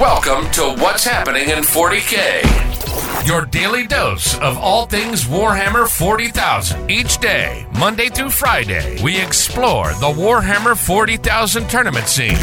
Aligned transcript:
Welcome 0.00 0.50
to 0.50 0.74
What's 0.78 1.04
Happening 1.04 1.48
in 1.48 1.60
40K. 1.60 3.26
Your 3.26 3.46
daily 3.46 3.86
dose 3.86 4.38
of 4.40 4.58
all 4.58 4.84
things 4.84 5.24
Warhammer 5.24 5.88
40,000. 5.88 6.90
Each 6.90 7.16
day, 7.16 7.66
Monday 7.78 8.10
through 8.10 8.28
Friday, 8.28 9.02
we 9.02 9.18
explore 9.18 9.88
the 9.94 10.12
Warhammer 10.12 10.76
40,000 10.76 11.70
tournament 11.70 12.08
scene 12.08 12.36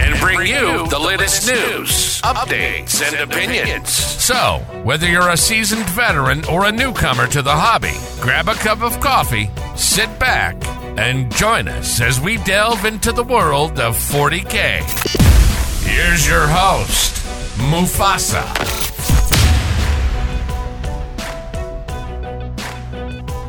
and 0.00 0.20
bring 0.20 0.46
you 0.46 0.86
the 0.86 1.00
latest 1.00 1.48
news, 1.48 2.22
updates, 2.22 3.02
and 3.02 3.28
opinions. 3.28 3.90
So, 3.90 4.64
whether 4.84 5.08
you're 5.08 5.30
a 5.30 5.36
seasoned 5.36 5.90
veteran 5.90 6.44
or 6.44 6.66
a 6.66 6.70
newcomer 6.70 7.26
to 7.26 7.42
the 7.42 7.50
hobby, 7.50 7.94
grab 8.20 8.46
a 8.46 8.54
cup 8.54 8.82
of 8.82 9.00
coffee, 9.00 9.50
sit 9.74 10.16
back, 10.20 10.54
and 10.96 11.34
join 11.34 11.66
us 11.66 12.00
as 12.00 12.20
we 12.20 12.36
delve 12.44 12.84
into 12.84 13.10
the 13.10 13.24
world 13.24 13.80
of 13.80 13.96
40K. 13.96 15.47
Here's 15.88 16.28
your 16.28 16.46
host, 16.46 17.14
Mufasa. 17.56 18.44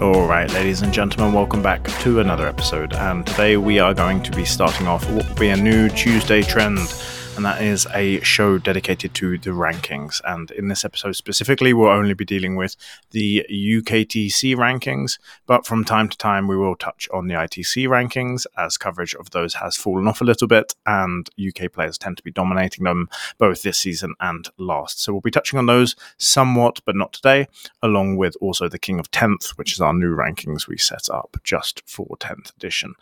All 0.02 0.26
right, 0.26 0.50
ladies 0.54 0.82
and 0.82 0.94
gentlemen, 0.94 1.34
welcome 1.34 1.62
back 1.62 1.84
to 2.00 2.22
another 2.22 2.48
episode. 2.48 2.94
And 2.94 3.28
today 3.28 3.58
we 3.58 3.80
are 3.80 3.94
going 3.94 4.24
to 4.24 4.32
be 4.32 4.46
starting 4.46 4.88
off 4.88 5.08
what 5.12 5.28
will 5.28 5.36
be 5.36 5.50
a 5.50 5.58
new 5.58 5.90
Tuesday 5.90 6.42
trend 6.42 6.80
and 7.40 7.46
that 7.46 7.62
is 7.62 7.88
a 7.94 8.20
show 8.20 8.58
dedicated 8.58 9.14
to 9.14 9.38
the 9.38 9.52
rankings. 9.52 10.20
And 10.26 10.52
in 10.52 10.68
this 10.68 10.84
episode 10.84 11.14
specifically, 11.14 11.72
we'll 11.72 11.88
only 11.88 12.14
be 12.14 12.26
dealing 12.26 12.58
with 12.58 12.76
the 13.12 13.46
UKTC 13.50 14.58
rankings, 14.58 15.18
but 15.46 15.66
from 15.66 15.86
time 15.86 16.10
to 16.10 16.18
time, 16.18 16.50
we 16.50 16.58
will 16.58 16.76
touch 16.76 17.08
on 17.14 17.28
the 17.28 17.36
ITC 17.36 17.88
rankings 17.88 18.46
as 18.58 18.78
coverage 18.78 19.16
of 19.16 19.30
those 19.30 19.54
has 19.54 19.78
fallen 19.78 20.06
off 20.06 20.20
a 20.20 20.26
little 20.26 20.50
bit, 20.50 20.76
and 20.86 21.30
UK 21.40 21.72
players 21.72 21.98
tend 21.98 22.18
to 22.18 22.24
be 22.24 22.32
dominating 22.32 22.84
them 22.84 23.08
both 23.38 23.62
this 23.62 23.78
season 23.78 24.16
and 24.20 24.50
last. 24.58 25.02
So 25.02 25.14
we'll 25.14 25.22
be 25.22 25.32
touching 25.32 25.58
on 25.58 25.66
those 25.66 25.96
somewhat, 26.18 26.82
but 26.84 26.98
not 26.98 27.14
today, 27.14 27.48
along 27.82 28.18
with 28.18 28.36
also 28.42 28.68
the 28.68 28.78
King 28.78 29.00
of 29.00 29.12
10th, 29.12 29.52
which 29.52 29.72
is 29.72 29.80
our 29.80 29.94
new 29.94 30.14
rankings 30.14 30.68
we 30.68 30.78
set 30.78 31.10
up 31.10 31.38
just 31.46 31.84
for 31.86 32.06
10th 32.18 32.54
edition. 32.58 32.96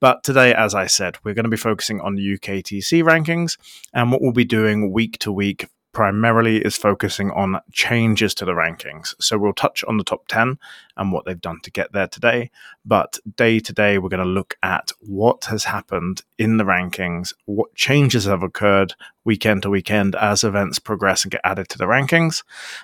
But 0.00 0.24
today, 0.24 0.52
as 0.52 0.74
I 0.74 0.88
said, 0.88 1.18
we're 1.22 1.34
going 1.34 1.44
to 1.44 1.48
be 1.48 1.56
focusing 1.56 2.00
on 2.00 2.16
the 2.16 2.36
UKTC 2.36 3.04
rankings. 3.04 3.56
And 3.92 4.10
what 4.10 4.22
we'll 4.22 4.32
be 4.32 4.44
doing 4.44 4.92
week 4.92 5.18
to 5.18 5.32
week 5.32 5.66
primarily 5.94 6.58
is 6.58 6.76
focusing 6.76 7.30
on 7.30 7.60
changes 7.72 8.34
to 8.34 8.44
the 8.44 8.52
rankings. 8.52 9.14
So 9.20 9.38
we'll 9.38 9.54
touch 9.54 9.82
on 9.84 9.96
the 9.96 10.04
top 10.04 10.26
10 10.28 10.58
and 10.96 11.12
what 11.12 11.24
they've 11.24 11.40
done 11.40 11.60
to 11.62 11.70
get 11.70 11.92
there 11.92 12.08
today. 12.08 12.50
But 12.84 13.18
day 13.36 13.60
to 13.60 13.72
day, 13.72 13.96
we're 13.96 14.10
going 14.10 14.18
to 14.18 14.28
look 14.28 14.56
at 14.62 14.90
what 15.00 15.46
has 15.46 15.64
happened 15.64 16.22
in 16.36 16.58
the 16.58 16.64
rankings, 16.64 17.32
what 17.46 17.74
changes 17.74 18.24
have 18.24 18.42
occurred 18.42 18.94
weekend 19.24 19.62
to 19.62 19.70
weekend 19.70 20.14
as 20.16 20.44
events 20.44 20.78
progress 20.78 21.24
and 21.24 21.30
get 21.30 21.40
added 21.44 21.68
to 21.70 21.78
the 21.78 21.86
rankings. 21.86 22.42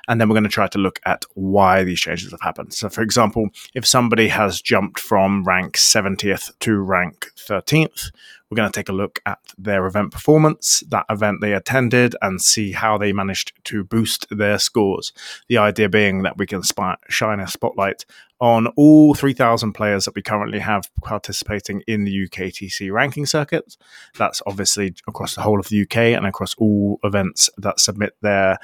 And 0.08 0.20
then 0.20 0.28
we're 0.28 0.34
going 0.34 0.44
to 0.44 0.48
try 0.48 0.68
to 0.68 0.78
look 0.78 1.00
at 1.04 1.24
why 1.34 1.82
these 1.84 2.00
changes 2.00 2.30
have 2.30 2.40
happened. 2.40 2.72
So, 2.72 2.88
for 2.88 3.02
example, 3.02 3.48
if 3.74 3.84
somebody 3.86 4.28
has 4.28 4.62
jumped 4.62 5.00
from 5.00 5.44
rank 5.44 5.76
70th 5.76 6.52
to 6.60 6.78
rank 6.78 7.26
13th, 7.36 8.12
we're 8.50 8.56
going 8.56 8.70
to 8.70 8.78
take 8.78 8.88
a 8.88 8.92
look 8.92 9.20
at 9.24 9.38
their 9.56 9.86
event 9.86 10.10
performance, 10.10 10.82
that 10.88 11.06
event 11.08 11.40
they 11.40 11.52
attended, 11.52 12.16
and 12.20 12.42
see 12.42 12.72
how 12.72 12.98
they 12.98 13.12
managed 13.12 13.52
to 13.64 13.84
boost 13.84 14.26
their 14.30 14.58
scores. 14.58 15.12
The 15.48 15.58
idea 15.58 15.88
being 15.88 16.22
that 16.22 16.36
we 16.36 16.46
can 16.46 16.62
spy- 16.62 16.96
shine 17.08 17.40
a 17.40 17.46
spotlight 17.46 18.04
on 18.40 18.66
all 18.68 19.14
3,000 19.14 19.72
players 19.72 20.06
that 20.06 20.14
we 20.14 20.22
currently 20.22 20.58
have 20.60 20.90
participating 21.04 21.82
in 21.86 22.04
the 22.04 22.26
UKTC 22.26 22.90
ranking 22.90 23.26
circuit. 23.26 23.76
That's 24.16 24.42
obviously 24.46 24.94
across 25.06 25.34
the 25.34 25.42
whole 25.42 25.60
of 25.60 25.68
the 25.68 25.82
UK 25.82 25.96
and 25.96 26.26
across 26.26 26.54
all 26.54 26.98
events 27.04 27.50
that 27.58 27.78
submit 27.78 28.16
their 28.22 28.58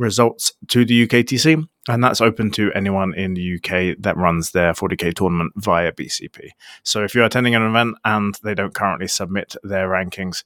results 0.00 0.54
to 0.68 0.84
the 0.84 1.06
UKTC, 1.06 1.68
and 1.88 2.02
that's 2.02 2.20
open 2.20 2.50
to 2.52 2.72
anyone 2.72 3.14
in 3.14 3.34
the 3.34 3.56
UK 3.56 3.96
that 4.00 4.16
runs 4.16 4.50
their 4.50 4.72
40k 4.72 5.14
tournament 5.14 5.52
via 5.56 5.92
BCP. 5.92 6.48
So 6.82 7.04
if 7.04 7.14
you're 7.14 7.24
attending 7.24 7.54
an 7.54 7.62
event 7.62 7.96
and 8.04 8.34
they 8.42 8.54
don't 8.54 8.74
currently 8.74 9.06
submit 9.06 9.54
their 9.62 9.88
rankings 9.88 10.42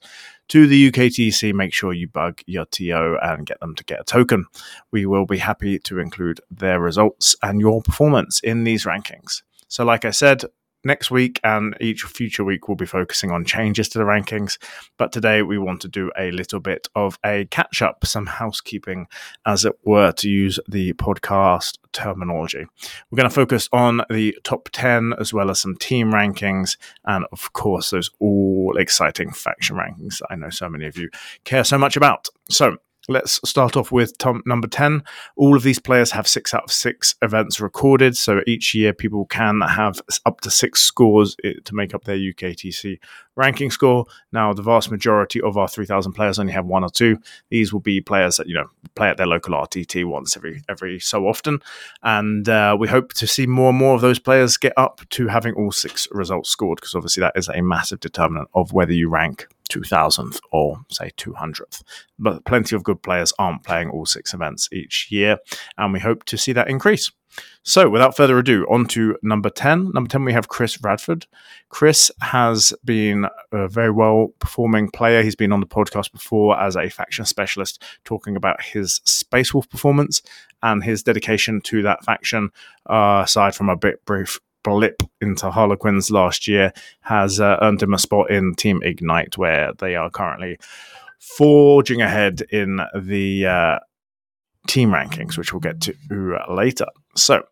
to 0.49 0.67
the 0.67 0.91
UKTC, 0.91 1.53
make 1.53 1.73
sure 1.73 1.93
you 1.93 2.07
bug 2.07 2.41
your 2.45 2.65
TO 2.65 3.17
and 3.21 3.45
get 3.45 3.59
them 3.61 3.75
to 3.75 3.83
get 3.85 4.01
a 4.01 4.03
token. 4.03 4.45
We 4.91 5.05
will 5.05 5.25
be 5.25 5.37
happy 5.37 5.79
to 5.79 5.99
include 5.99 6.41
their 6.51 6.79
results 6.79 7.35
and 7.41 7.59
your 7.59 7.81
performance 7.81 8.41
in 8.41 8.65
these 8.65 8.85
rankings. 8.85 9.41
So, 9.69 9.85
like 9.85 10.05
I 10.05 10.11
said, 10.11 10.43
next 10.85 11.11
week 11.11 11.39
and 11.43 11.75
each 11.81 12.03
future 12.03 12.43
week 12.43 12.67
we'll 12.67 12.75
be 12.75 12.85
focusing 12.85 13.31
on 13.31 13.43
changes 13.43 13.89
to 13.89 13.97
the 13.97 14.05
rankings. 14.05 14.57
But 14.97 15.11
today 15.11 15.41
we 15.41 15.57
want 15.57 15.81
to 15.81 15.87
do 15.87 16.11
a 16.17 16.31
little 16.31 16.59
bit 16.59 16.87
of 16.95 17.19
a 17.25 17.45
catch 17.45 17.81
up, 17.81 18.05
some 18.05 18.27
housekeeping, 18.27 19.07
as 19.45 19.65
it 19.65 19.73
were, 19.83 20.11
to 20.13 20.29
use 20.29 20.59
the 20.67 20.93
podcast 20.93 21.77
terminology. 21.91 22.65
We're 23.09 23.17
going 23.17 23.29
to 23.29 23.35
focus 23.35 23.67
on 23.73 24.01
the 24.09 24.37
top 24.43 24.69
10 24.71 25.13
as 25.19 25.33
well 25.33 25.49
as 25.49 25.59
some 25.59 25.75
team 25.75 26.11
rankings 26.11 26.77
and, 27.05 27.25
of 27.31 27.51
course, 27.53 27.89
those 27.89 28.11
all 28.19 28.75
exciting 28.77 29.31
faction 29.31 29.75
rankings 29.75 30.19
that 30.19 30.27
I 30.29 30.35
know 30.35 30.49
so 30.49 30.69
many 30.69 30.85
of 30.85 30.97
you 30.97 31.09
care 31.43 31.63
so 31.63 31.77
much 31.77 31.97
about. 31.97 32.29
So, 32.49 32.77
Let's 33.07 33.39
start 33.47 33.77
off 33.77 33.91
with 33.91 34.17
Tom, 34.17 34.41
number 34.47 34.67
10. 34.67 35.03
All 35.35 35.55
of 35.55 35.61
these 35.61 35.77
players 35.77 36.09
have 36.11 36.27
six 36.27 36.55
out 36.55 36.63
of 36.63 36.71
six 36.71 37.13
events 37.21 37.61
recorded. 37.61 38.17
So 38.17 38.41
each 38.47 38.73
year, 38.73 38.93
people 38.93 39.25
can 39.25 39.61
have 39.61 40.01
up 40.25 40.41
to 40.41 40.49
six 40.49 40.81
scores 40.81 41.35
eh, 41.43 41.53
to 41.65 41.75
make 41.75 41.93
up 41.93 42.05
their 42.05 42.17
UKTC 42.17 42.97
ranking 43.35 43.69
score. 43.69 44.05
Now, 44.31 44.53
the 44.53 44.63
vast 44.63 44.89
majority 44.89 45.39
of 45.39 45.55
our 45.55 45.67
3,000 45.67 46.13
players 46.13 46.39
only 46.39 46.53
have 46.53 46.65
one 46.65 46.83
or 46.83 46.89
two. 46.89 47.19
These 47.49 47.71
will 47.71 47.79
be 47.79 48.01
players 48.01 48.37
that, 48.37 48.47
you 48.47 48.55
know, 48.55 48.69
play 48.95 49.09
at 49.09 49.17
their 49.17 49.27
local 49.27 49.53
RTT 49.53 50.05
once 50.05 50.35
every 50.35 50.63
every 50.67 50.99
so 50.99 51.27
often. 51.27 51.59
And 52.01 52.49
uh, 52.49 52.75
we 52.79 52.87
hope 52.87 53.13
to 53.13 53.27
see 53.27 53.45
more 53.45 53.69
and 53.69 53.77
more 53.77 53.93
of 53.93 54.01
those 54.01 54.17
players 54.17 54.57
get 54.57 54.73
up 54.77 55.01
to 55.11 55.27
having 55.27 55.53
all 55.53 55.71
six 55.71 56.07
results 56.11 56.49
scored 56.49 56.77
because 56.77 56.95
obviously 56.95 57.21
that 57.21 57.33
is 57.35 57.49
a 57.49 57.61
massive 57.61 57.99
determinant 57.99 58.49
of 58.55 58.73
whether 58.73 58.93
you 58.93 59.09
rank 59.09 59.47
2000th 59.69 60.39
or 60.51 60.79
say 60.89 61.11
200th. 61.17 61.83
But 62.17 62.45
plenty 62.45 62.75
of 62.75 62.83
good 62.83 63.01
players 63.01 63.33
aren't 63.39 63.63
playing 63.63 63.89
all 63.89 64.05
six 64.05 64.33
events 64.33 64.69
each 64.71 65.07
year, 65.09 65.37
and 65.77 65.93
we 65.93 65.99
hope 65.99 66.23
to 66.25 66.37
see 66.37 66.53
that 66.53 66.69
increase. 66.69 67.11
So, 67.63 67.89
without 67.89 68.15
further 68.15 68.37
ado, 68.37 68.65
on 68.69 68.85
to 68.87 69.17
number 69.21 69.49
10. 69.49 69.91
Number 69.93 70.07
10, 70.07 70.23
we 70.23 70.33
have 70.33 70.47
Chris 70.47 70.81
Radford. 70.81 71.25
Chris 71.69 72.11
has 72.21 72.73
been 72.85 73.25
a 73.51 73.67
very 73.67 73.91
well 73.91 74.33
performing 74.39 74.89
player. 74.89 75.23
He's 75.23 75.35
been 75.35 75.51
on 75.51 75.59
the 75.59 75.65
podcast 75.65 76.11
before 76.11 76.59
as 76.59 76.75
a 76.75 76.89
faction 76.89 77.25
specialist, 77.25 77.83
talking 78.03 78.35
about 78.35 78.61
his 78.61 79.01
Space 79.05 79.53
Wolf 79.53 79.67
performance 79.69 80.21
and 80.61 80.83
his 80.83 81.03
dedication 81.03 81.59
to 81.61 81.81
that 81.81 82.05
faction, 82.05 82.51
uh, 82.89 83.23
aside 83.25 83.55
from 83.55 83.69
a 83.69 83.75
bit 83.75 84.05
brief 84.05 84.39
blip 84.65 85.01
into 85.21 85.51
Harlequins 85.51 86.09
last 86.11 86.47
year 86.47 86.73
has 87.01 87.39
uh, 87.39 87.57
earned 87.61 87.83
him 87.83 87.93
a 87.93 87.99
spot 87.99 88.31
in 88.31 88.55
Team 88.55 88.81
Ignite, 88.83 89.37
where 89.37 89.71
they 89.77 89.95
are 89.95 90.09
currently 90.09 90.57
forging 91.19 92.01
ahead 92.01 92.41
in 92.51 92.81
the 92.99 93.45
uh, 93.45 93.79
team 94.67 94.89
rankings, 94.89 95.37
which 95.37 95.53
we'll 95.53 95.59
get 95.59 95.79
to 95.81 95.93
later. 96.49 96.87
So 97.15 97.43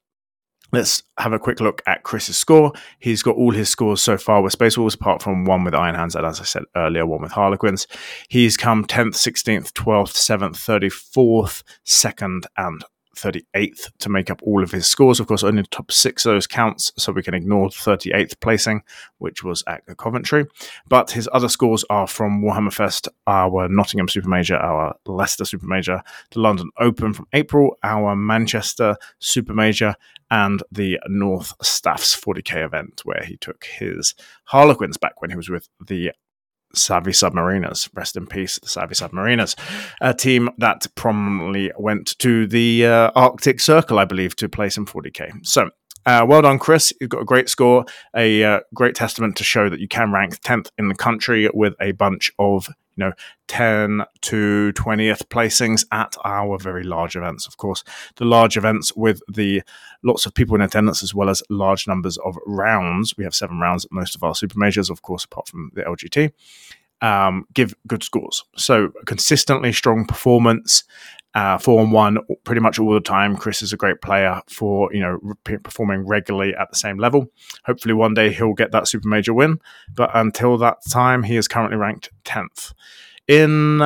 let's 0.72 1.04
have 1.20 1.34
a 1.34 1.40
quick 1.40 1.62
look 1.62 1.82
at 1.86 2.04
Chris's 2.04 2.36
score. 2.36 2.74
He's 3.00 3.22
got 3.22 3.36
all 3.36 3.52
his 3.52 3.70
scores 3.70 4.02
so 4.02 4.18
far 4.18 4.42
with 4.42 4.54
Space 4.54 4.78
Wolves, 4.78 4.96
apart 4.96 5.22
from 5.22 5.46
one 5.46 5.64
with 5.64 5.76
Iron 5.76 5.96
Hands, 5.96 6.16
and 6.16 6.26
as 6.26 6.42
I 6.42 6.46
said 6.46 6.64
earlier, 6.76 7.06
one 7.06 7.22
with 7.22 7.32
Harlequins. 7.32 7.88
He's 8.28 8.58
come 8.58 8.86
10th, 8.86 9.14
16th, 9.14 9.72
12th, 9.72 10.16
7th, 10.16 11.14
34th, 11.14 11.64
2nd, 11.86 12.46
and 12.58 12.84
38th 13.16 13.92
to 14.00 14.10
make 14.10 14.30
up 14.30 14.42
all 14.44 14.64
of 14.64 14.72
his 14.72 14.88
scores. 14.88 15.20
Of 15.20 15.28
course, 15.28 15.44
only 15.44 15.62
the 15.62 15.68
top 15.68 15.92
six 15.92 16.26
of 16.26 16.34
those 16.34 16.48
counts, 16.48 16.92
so 16.98 17.12
we 17.12 17.24
can 17.24 17.34
ignore 17.34 17.70
the 17.70 17.76
38th 17.76 18.40
placing, 18.40 18.84
which 19.18 19.44
was 19.44 19.64
at 19.68 19.86
the 19.86 19.96
Coventry. 19.96 20.46
But 20.88 21.12
his 21.12 21.30
other 21.32 21.50
scores 21.50 21.86
are 21.90 22.08
from 22.08 22.42
Warhammer 22.42 22.74
Fest, 22.74 23.08
our 23.28 23.68
Nottingham 23.68 24.08
Super 24.08 24.30
Major, 24.30 24.58
our 24.58 24.96
Leicester 25.06 25.46
Super 25.46 25.68
Major, 25.68 26.02
the 26.32 26.40
London 26.40 26.70
Open 26.80 27.14
from 27.14 27.28
April, 27.34 27.78
our 27.84 28.16
Manchester 28.16 28.96
Super 29.20 29.54
Major, 29.54 29.96
and 30.32 30.64
the 30.72 31.00
North 31.08 31.54
Staffs 31.62 32.20
40k 32.20 32.66
event, 32.66 33.02
where 33.04 33.24
he 33.24 33.38
took 33.38 33.66
his 33.66 34.16
Harlequins 34.46 34.98
back 34.98 35.22
when 35.22 35.30
he 35.30 35.36
was 35.36 35.50
with 35.50 35.70
the 35.86 36.12
Savvy 36.76 37.12
Submariners. 37.12 37.90
Rest 37.94 38.16
in 38.16 38.28
peace, 38.28 38.60
the 38.60 38.70
Savvy 38.70 38.96
Submariners, 38.96 39.58
a 40.02 40.14
team 40.14 40.50
that 40.58 40.88
prominently 40.96 41.72
went 41.78 42.18
to 42.20 42.48
the 42.48 42.86
uh, 42.86 43.12
Arctic 43.16 43.60
Circle, 43.60 44.00
I 44.00 44.06
believe, 44.06 44.36
to 44.38 44.50
play 44.50 44.70
some 44.70 44.86
40k. 44.86 45.46
So, 45.46 45.70
uh, 46.06 46.26
well 46.28 46.42
done, 46.42 46.60
Chris. 46.60 46.94
You've 47.00 47.10
got 47.10 47.22
a 47.22 47.26
great 47.26 47.50
score, 47.50 47.86
a 48.16 48.44
uh, 48.44 48.60
great 48.74 48.96
testament 48.96 49.36
to 49.38 49.44
show 49.44 49.70
that 49.70 49.80
you 49.80 49.88
can 49.88 50.12
rank 50.12 50.42
10th 50.42 50.70
in 50.78 50.88
the 50.88 50.96
country 50.96 51.50
with 51.54 51.74
a 51.80 51.92
bunch 51.94 52.32
of 52.40 52.68
you 52.96 53.06
know 53.06 53.14
10 53.48 54.04
to 54.22 54.72
20th 54.74 55.24
placings 55.26 55.86
at 55.92 56.16
our 56.24 56.58
very 56.60 56.84
large 56.84 57.16
events. 57.16 57.48
Of 57.48 57.58
course 57.58 57.84
the 58.18 58.26
large 58.26 58.58
events 58.58 58.96
with 58.96 59.22
the 59.28 59.64
lots 60.04 60.26
of 60.26 60.34
people 60.34 60.56
in 60.56 60.62
attendance 60.62 61.02
as 61.02 61.16
well 61.16 61.30
as 61.30 61.42
large 61.50 61.88
numbers 61.88 62.18
of 62.18 62.38
rounds. 62.46 63.16
We 63.18 63.24
have 63.24 63.36
seven 63.36 63.60
rounds 63.60 63.86
at 63.86 63.92
most 63.92 64.16
of 64.16 64.24
our 64.24 64.36
super 64.36 64.60
majors 64.60 64.90
of 64.90 65.02
course 65.02 65.26
apart 65.26 65.48
from 65.48 65.72
the 65.74 65.82
lgt 65.82 66.32
um, 67.04 67.46
give 67.54 67.76
good 67.86 68.02
scores. 68.02 68.44
So 68.56 68.90
consistently 69.06 69.72
strong 69.74 70.06
performance. 70.06 70.84
Uh, 71.36 71.58
four 71.58 71.82
and 71.82 71.92
one 71.92 72.20
pretty 72.44 72.62
much 72.62 72.78
all 72.78 72.94
the 72.94 73.00
time. 73.00 73.36
Chris 73.36 73.64
is 73.64 73.74
a 73.74 73.78
great 73.78 74.02
player 74.02 74.40
for 74.48 74.94
you 74.94 75.00
know 75.00 75.18
re- 75.22 75.58
performing 75.58 76.06
regularly 76.06 76.54
at 76.56 76.70
the 76.70 76.78
same 76.78 77.00
level. 77.00 77.28
Hopefully, 77.66 77.96
one 77.96 78.14
day 78.14 78.32
he'll 78.32 78.54
get 78.54 78.72
that 78.72 78.88
super 78.88 79.08
major 79.08 79.34
win. 79.34 79.60
But 79.96 80.12
until 80.14 80.60
that 80.60 80.78
time, 80.90 81.24
he 81.24 81.36
is 81.36 81.48
currently 81.48 81.78
ranked 81.78 82.12
tenth. 82.24 82.74
In 83.28 83.82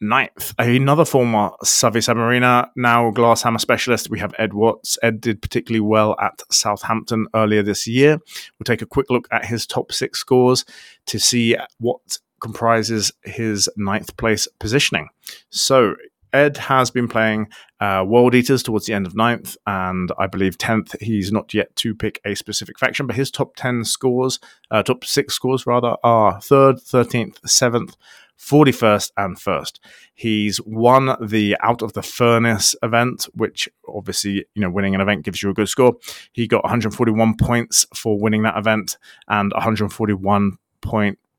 ninth, 0.00 0.54
another 0.58 1.04
former 1.04 1.50
Savvy 1.62 2.00
Submariner, 2.00 2.68
now 2.74 3.12
Glasshammer 3.12 3.60
specialist. 3.60 4.10
We 4.10 4.18
have 4.18 4.34
Ed 4.36 4.52
Watts. 4.52 4.98
Ed 5.00 5.20
did 5.20 5.40
particularly 5.40 5.80
well 5.80 6.16
at 6.20 6.42
Southampton 6.50 7.28
earlier 7.32 7.62
this 7.62 7.86
year. 7.86 8.18
We'll 8.58 8.64
take 8.64 8.82
a 8.82 8.86
quick 8.86 9.06
look 9.08 9.28
at 9.30 9.44
his 9.44 9.66
top 9.68 9.92
six 9.92 10.18
scores 10.18 10.64
to 11.06 11.20
see 11.20 11.56
what 11.78 12.18
comprises 12.40 13.12
his 13.22 13.68
ninth 13.76 14.16
place 14.16 14.48
positioning. 14.58 15.08
So 15.50 15.94
Ed 16.32 16.56
has 16.58 16.90
been 16.90 17.08
playing 17.08 17.48
uh, 17.80 18.04
World 18.06 18.34
Eaters 18.34 18.62
towards 18.62 18.86
the 18.86 18.92
end 18.92 19.06
of 19.06 19.16
ninth, 19.16 19.56
and 19.66 20.12
I 20.18 20.26
believe 20.26 20.58
tenth. 20.58 20.94
He's 21.00 21.32
not 21.32 21.54
yet 21.54 21.74
to 21.76 21.94
pick 21.94 22.20
a 22.24 22.34
specific 22.34 22.78
faction, 22.78 23.06
but 23.06 23.16
his 23.16 23.30
top 23.30 23.56
ten 23.56 23.84
scores, 23.84 24.38
uh, 24.70 24.82
top 24.82 25.04
six 25.04 25.34
scores 25.34 25.66
rather, 25.66 25.96
are 26.04 26.40
third, 26.40 26.80
thirteenth, 26.80 27.38
seventh, 27.48 27.96
41st 28.38 29.10
and 29.16 29.38
first. 29.38 29.80
He's 30.14 30.60
won 30.62 31.16
the 31.20 31.56
Out 31.60 31.82
of 31.82 31.92
the 31.94 32.02
Furnace 32.02 32.74
event, 32.82 33.28
which 33.34 33.68
obviously, 33.88 34.46
you 34.54 34.62
know, 34.62 34.70
winning 34.70 34.94
an 34.94 35.00
event 35.00 35.24
gives 35.24 35.42
you 35.42 35.50
a 35.50 35.54
good 35.54 35.68
score. 35.68 35.96
He 36.32 36.46
got 36.46 36.62
141 36.64 37.36
points 37.36 37.86
for 37.94 38.18
winning 38.18 38.42
that 38.42 38.56
event 38.56 38.96
and 39.26 39.52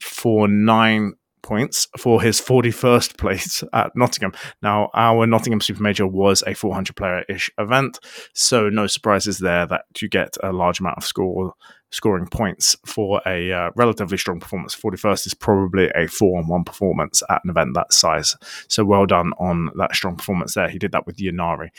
141.49 0.01 1.11
points 1.41 1.87
for 1.97 2.21
his 2.21 2.39
41st 2.39 3.17
place 3.17 3.63
at 3.73 3.91
Nottingham. 3.95 4.33
Now, 4.61 4.89
our 4.93 5.25
Nottingham 5.25 5.61
Super 5.61 5.81
Major 5.81 6.05
was 6.05 6.43
a 6.45 6.53
400 6.53 6.95
player 6.95 7.23
ish 7.29 7.49
event, 7.57 7.99
so 8.33 8.69
no 8.69 8.87
surprises 8.87 9.39
there 9.39 9.65
that 9.65 9.85
you 10.01 10.09
get 10.09 10.37
a 10.43 10.51
large 10.51 10.79
amount 10.79 10.97
of 10.97 11.05
score 11.05 11.53
scoring 11.91 12.27
points 12.27 12.75
for 12.85 13.21
a 13.25 13.51
uh, 13.51 13.71
relatively 13.75 14.17
strong 14.17 14.39
performance. 14.39 14.75
41st 14.75 15.27
is 15.27 15.33
probably 15.33 15.89
a 15.95 16.07
4 16.07 16.39
on 16.39 16.47
1 16.47 16.63
performance 16.63 17.23
at 17.29 17.43
an 17.43 17.49
event 17.49 17.73
that 17.73 17.93
size. 17.93 18.35
So 18.67 18.85
well 18.85 19.05
done 19.05 19.33
on 19.39 19.69
that 19.75 19.95
strong 19.95 20.15
performance 20.15 20.53
there. 20.53 20.69
He 20.69 20.79
did 20.79 20.91
that 20.91 21.05
with 21.05 21.17
Ynnari. 21.17 21.69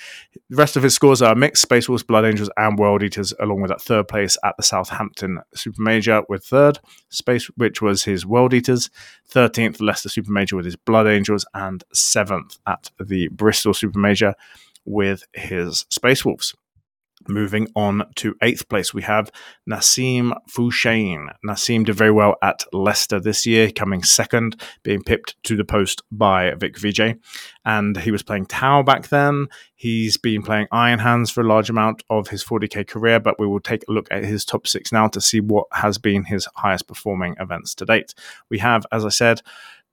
The 0.49 0.57
rest 0.57 0.77
of 0.77 0.83
his 0.83 0.95
scores 0.95 1.23
are 1.23 1.35
mixed 1.35 1.62
Space 1.62 1.89
Wolves, 1.89 2.03
Blood 2.03 2.25
Angels, 2.25 2.51
and 2.57 2.79
World 2.79 3.03
Eaters, 3.03 3.33
along 3.41 3.61
with 3.61 3.71
that 3.71 3.83
third 3.83 4.09
place 4.09 4.37
at 4.45 4.57
the 4.57 4.62
Southampton 4.62 5.41
Super 5.55 5.83
Major 5.83 6.23
with 6.29 6.45
third, 6.45 6.81
Space, 7.09 7.47
which 7.56 7.81
was 7.81 8.05
his 8.05 8.27
World 8.27 8.53
Eaters, 8.53 8.91
13th, 9.33 9.81
Leicester 9.81 10.09
Super 10.09 10.33
Major 10.33 10.56
with 10.56 10.65
his 10.65 10.77
Blood 10.77 11.06
Angels, 11.06 11.47
and 11.55 11.85
7th 11.95 12.59
at 12.67 12.91
the 12.99 13.29
Bristol 13.29 13.75
Super 13.75 13.99
Major 13.99 14.35
with 14.85 15.25
his 15.35 15.87
Space 15.91 16.25
Wolves. 16.25 16.55
Moving 17.28 17.69
on 17.76 18.02
to 18.17 18.34
eighth 18.43 18.69
place, 18.69 18.94
we 18.94 19.02
have 19.02 19.31
Nassim 19.69 20.32
Fouchain. 20.50 21.28
Nassim 21.46 21.84
did 21.84 21.94
very 21.94 22.11
well 22.11 22.37
at 22.43 22.64
Leicester 22.72 23.20
this 23.20 23.44
year, 23.44 23.70
coming 23.70 24.02
second, 24.02 24.61
being 24.82 25.02
pipped 25.02 25.37
to 25.44 25.55
the 25.55 25.64
post 25.64 26.02
by 26.11 26.55
Vic 26.55 26.76
Vijay. 26.76 27.19
And 27.64 27.96
he 27.99 28.11
was 28.11 28.22
playing 28.22 28.46
Tau 28.46 28.82
back 28.82 29.08
then. 29.08 29.49
He's 29.75 30.17
been 30.17 30.43
playing 30.43 30.69
Iron 30.72 30.99
Hands 30.99 31.31
for 31.31 31.43
a 31.43 31.46
large 31.46 31.69
amount 31.69 32.02
of 32.08 32.28
his 32.28 32.43
40k 32.43 32.87
career, 32.87 33.20
but 33.20 33.38
we 33.38 33.46
will 33.46 33.61
take 33.61 33.82
a 33.87 33.93
look 33.93 34.08
at 34.11 34.25
his 34.25 34.44
top 34.44 34.67
six 34.67 34.90
now 34.90 35.06
to 35.08 35.20
see 35.20 35.40
what 35.40 35.67
has 35.72 35.99
been 35.99 36.25
his 36.25 36.49
highest 36.56 36.87
performing 36.87 37.34
events 37.38 37.75
to 37.76 37.84
date. 37.84 38.14
We 38.49 38.58
have, 38.58 38.87
as 38.93 39.05
I 39.05 39.11
said, 39.11 39.43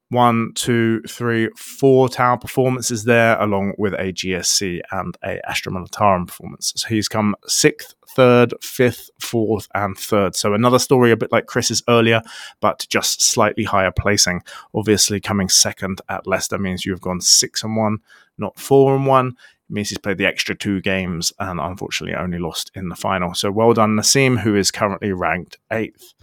one, 0.10 0.54
two, 0.56 1.02
three, 1.02 1.50
four 1.56 2.08
Tau 2.08 2.38
performances 2.38 3.04
there, 3.04 3.40
along 3.42 3.74
with 3.78 3.94
a 3.94 4.14
GSC 4.14 4.82
and 4.92 5.18
a 5.24 5.40
Astra 5.50 5.72
Militarum 5.72 6.28
performance. 6.28 6.74
So 6.76 6.88
he's 6.88 7.10
come 7.10 7.36
sixth, 7.46 7.94
third, 8.10 8.54
fifth, 8.62 9.10
fourth, 9.20 9.68
and 9.76 9.98
third. 9.98 10.36
So 10.36 10.54
another 10.54 10.80
story 10.80 11.12
a 11.12 11.18
bit 11.18 11.32
like 11.32 11.46
Chris's 11.46 11.84
earlier, 11.90 12.22
but 12.62 12.86
just 12.90 13.22
slightly 13.22 13.66
higher 13.66 13.92
placing. 13.92 14.44
Obviously, 14.74 15.20
coming 15.20 15.50
second 15.50 16.02
at 16.08 16.26
Leicester 16.26 16.58
means 16.58 16.86
you've 16.86 17.02
gone 17.02 17.22
six 17.22 17.64
and 17.64 17.76
one, 17.76 18.00
not 18.38 18.58
four 18.58 18.96
and 18.96 19.06
one. 19.06 19.36
It 19.70 19.74
means 19.74 19.90
he's 19.90 19.98
played 19.98 20.18
the 20.18 20.26
extra 20.26 20.56
two 20.56 20.80
games 20.80 21.34
and 21.40 21.60
unfortunately 21.60 22.16
only 22.16 22.40
lost 22.40 22.72
in 22.74 22.88
the 22.88 22.96
final. 22.96 23.34
So 23.34 23.52
well 23.52 23.74
done, 23.74 23.98
Nassim, 23.98 24.40
who 24.40 24.56
is 24.56 24.72
currently 24.72 25.12
ranked 25.12 25.58
eighth. 25.72 26.14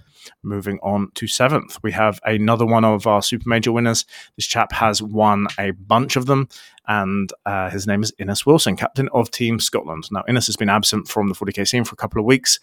Moving 0.43 0.79
on 0.83 1.11
to 1.15 1.27
seventh, 1.27 1.79
we 1.83 1.93
have 1.93 2.21
another 2.25 2.67
one 2.67 2.85
of 2.85 3.07
our 3.07 3.23
super 3.23 3.49
major 3.49 3.73
winners. 3.73 4.05
This 4.37 4.47
chap 4.47 4.73
has 4.73 5.03
won 5.03 5.47
a 5.59 5.73
bunch 5.73 6.17
of 6.17 6.27
them, 6.27 6.49
and 6.87 7.31
uh, 7.47 7.71
his 7.71 7.87
name 7.87 8.03
is 8.03 8.13
Innes 8.19 8.47
Wilson, 8.47 8.77
captain 8.77 9.09
of 9.13 9.31
Team 9.31 9.61
Scotland. 9.61 10.09
Now, 10.11 10.25
Innes 10.29 10.47
has 10.47 10.57
been 10.57 10.69
absent 10.71 11.09
from 11.09 11.29
the 11.29 11.35
40k 11.35 11.67
scene 11.67 11.85
for 11.85 11.95
a 11.95 11.97
couple 11.97 12.21
of 12.21 12.27
weeks, 12.27 12.59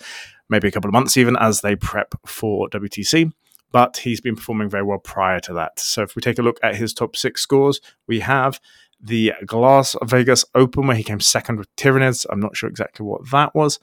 maybe 0.50 0.68
a 0.68 0.72
couple 0.72 0.90
of 0.90 0.94
months 0.94 1.18
even, 1.18 1.36
as 1.38 1.62
they 1.62 1.75
prep 1.75 2.16
for 2.25 2.69
WTC 2.69 3.31
but 3.72 3.98
he's 3.98 4.22
been 4.22 4.36
performing 4.36 4.69
very 4.69 4.84
well 4.84 4.98
prior 4.98 5.40
to 5.40 5.54
that. 5.54 5.80
So 5.80 6.04
if 6.04 6.16
we 6.16 6.22
take 6.22 6.38
a 6.38 6.42
look 6.42 6.60
at 6.62 6.75
his 6.75 6.94
top 6.94 7.16
six 7.16 7.42
scores, 7.42 7.80
we 8.08 8.19
have 8.19 8.60
the 9.03 9.33
Las 9.51 9.95
Vegas 10.03 10.45
Open, 10.56 10.88
where 10.88 10.95
he 10.95 11.03
came 11.03 11.19
second 11.19 11.57
with 11.57 11.75
Tyranids. 11.75 12.25
I'm 12.30 12.39
not 12.39 12.56
sure 12.56 12.69
exactly 12.69 13.06
what 13.06 13.30
that 13.31 13.56
was. 13.56 13.80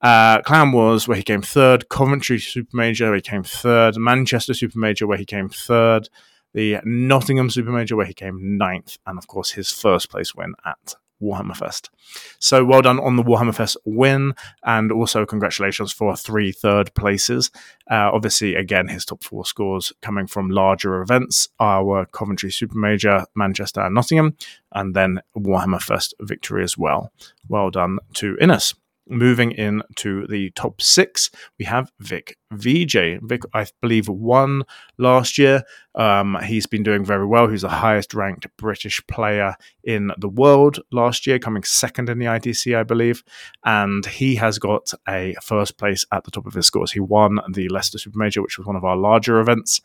Uh, 0.00 0.40
Clan 0.42 0.72
Wars, 0.72 1.08
where 1.08 1.16
he 1.16 1.22
came 1.22 1.42
third. 1.42 1.88
Coventry 1.88 2.38
Super 2.38 2.76
Major, 2.76 3.06
where 3.06 3.16
he 3.16 3.22
came 3.22 3.42
third. 3.42 3.96
Manchester 3.96 4.54
Super 4.54 4.78
Major, 4.78 5.06
where 5.06 5.18
he 5.18 5.24
came 5.24 5.48
third. 5.48 6.08
The 6.54 6.78
Nottingham 6.84 7.50
Super 7.50 7.70
Major, 7.70 7.96
where 7.96 8.06
he 8.06 8.14
came 8.14 8.58
ninth. 8.58 8.98
And 9.06 9.18
of 9.18 9.26
course, 9.26 9.50
his 9.52 9.70
first 9.70 10.10
place 10.10 10.34
win 10.34 10.54
at 10.64 10.94
Warhammer 11.20 11.56
Fest. 11.56 11.90
So 12.38 12.64
well 12.64 12.82
done 12.82 12.98
on 12.98 13.16
the 13.16 13.22
Warhammer 13.22 13.54
Fest 13.54 13.76
win, 13.84 14.34
and 14.64 14.90
also 14.92 15.26
congratulations 15.26 15.92
for 15.92 16.16
three 16.16 16.52
third 16.52 16.94
places. 16.94 17.50
Uh, 17.90 18.10
obviously, 18.12 18.54
again, 18.54 18.88
his 18.88 19.04
top 19.04 19.22
four 19.22 19.44
scores 19.44 19.92
coming 20.02 20.26
from 20.26 20.50
larger 20.50 21.00
events 21.00 21.48
our 21.58 22.06
Coventry 22.06 22.50
Super 22.50 22.78
Major, 22.78 23.26
Manchester, 23.34 23.80
and 23.80 23.94
Nottingham, 23.94 24.36
and 24.72 24.94
then 24.94 25.20
Warhammer 25.36 25.82
Fest 25.82 26.14
victory 26.20 26.62
as 26.62 26.78
well. 26.78 27.12
Well 27.48 27.70
done 27.70 27.98
to 28.14 28.36
Innes. 28.40 28.74
Moving 29.08 29.50
into 29.50 30.26
the 30.28 30.50
top 30.50 30.80
six, 30.80 31.30
we 31.58 31.64
have 31.64 31.90
Vic 31.98 32.38
Vijay. 32.52 33.20
Vic, 33.22 33.42
I 33.54 33.66
believe, 33.80 34.08
won 34.08 34.64
last 34.98 35.38
year. 35.38 35.62
Um, 35.94 36.38
he's 36.44 36.66
been 36.66 36.82
doing 36.82 37.04
very 37.04 37.26
well. 37.26 37.48
He's 37.48 37.62
the 37.62 37.68
highest 37.68 38.14
ranked 38.14 38.46
British 38.56 39.04
player 39.06 39.56
in 39.82 40.12
the 40.18 40.28
world 40.28 40.80
last 40.92 41.26
year, 41.26 41.38
coming 41.38 41.62
second 41.64 42.08
in 42.08 42.18
the 42.18 42.26
ITC, 42.26 42.76
I 42.76 42.82
believe. 42.82 43.24
And 43.64 44.06
he 44.06 44.36
has 44.36 44.58
got 44.58 44.92
a 45.08 45.34
first 45.42 45.78
place 45.78 46.04
at 46.12 46.24
the 46.24 46.30
top 46.30 46.46
of 46.46 46.54
his 46.54 46.66
scores. 46.66 46.92
He 46.92 47.00
won 47.00 47.40
the 47.52 47.68
Leicester 47.68 47.98
Super 47.98 48.18
Major, 48.18 48.42
which 48.42 48.58
was 48.58 48.66
one 48.66 48.76
of 48.76 48.84
our 48.84 48.96
larger 48.96 49.40
events, 49.40 49.80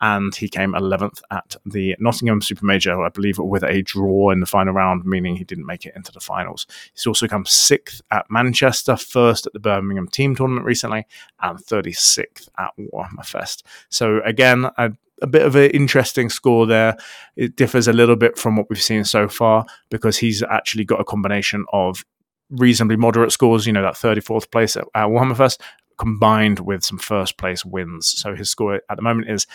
and 0.00 0.34
he 0.34 0.48
came 0.48 0.72
11th 0.72 1.22
at 1.30 1.56
the 1.66 1.96
Nottingham 1.98 2.40
Super 2.40 2.64
Major, 2.64 3.00
I 3.02 3.08
believe, 3.08 3.38
with 3.38 3.64
a 3.64 3.82
draw 3.82 4.30
in 4.30 4.40
the 4.40 4.46
final 4.46 4.74
round, 4.74 5.04
meaning 5.04 5.36
he 5.36 5.44
didn't 5.44 5.66
make 5.66 5.86
it 5.86 5.94
into 5.96 6.12
the 6.12 6.20
finals. 6.20 6.66
He's 6.94 7.06
also 7.06 7.26
come 7.26 7.44
sixth 7.44 8.00
at 8.10 8.26
Manchester, 8.30 8.96
first 8.96 9.46
at 9.46 9.52
the 9.52 9.60
Birmingham 9.60 10.08
Team 10.08 10.34
Tournament 10.36 10.66
recently, 10.66 11.06
and 11.40 11.58
36 11.58 12.07
sixth 12.08 12.48
at 12.58 12.70
Warhammer 12.78 13.24
Fest. 13.24 13.64
So 13.88 14.20
again, 14.24 14.66
a, 14.76 14.92
bit 15.26 15.42
of 15.42 15.56
an 15.56 15.70
interesting 15.70 16.30
score 16.30 16.66
there. 16.66 16.96
It 17.36 17.56
differs 17.56 17.88
a 17.88 17.92
little 17.92 18.16
bit 18.16 18.38
from 18.38 18.56
what 18.56 18.70
we've 18.70 18.82
seen 18.82 19.04
so 19.04 19.28
far 19.28 19.66
because 19.90 20.18
he's 20.18 20.42
actually 20.42 20.84
got 20.84 21.00
a 21.00 21.04
combination 21.04 21.64
of 21.72 22.04
reasonably 22.50 22.96
moderate 22.96 23.32
scores. 23.32 23.66
You 23.66 23.72
know, 23.72 23.82
that 23.82 23.94
34th 23.94 24.50
place 24.50 24.76
at, 24.76 24.84
at 24.94 25.08
Warhammer 25.08 25.36
Fest 25.36 25.60
combined 25.98 26.60
with 26.60 26.84
some 26.84 26.98
first 26.98 27.36
place 27.36 27.64
wins. 27.64 28.06
So 28.06 28.34
his 28.34 28.50
score 28.50 28.80
at 28.88 28.96
the 28.96 29.02
moment 29.02 29.28
is 29.28 29.46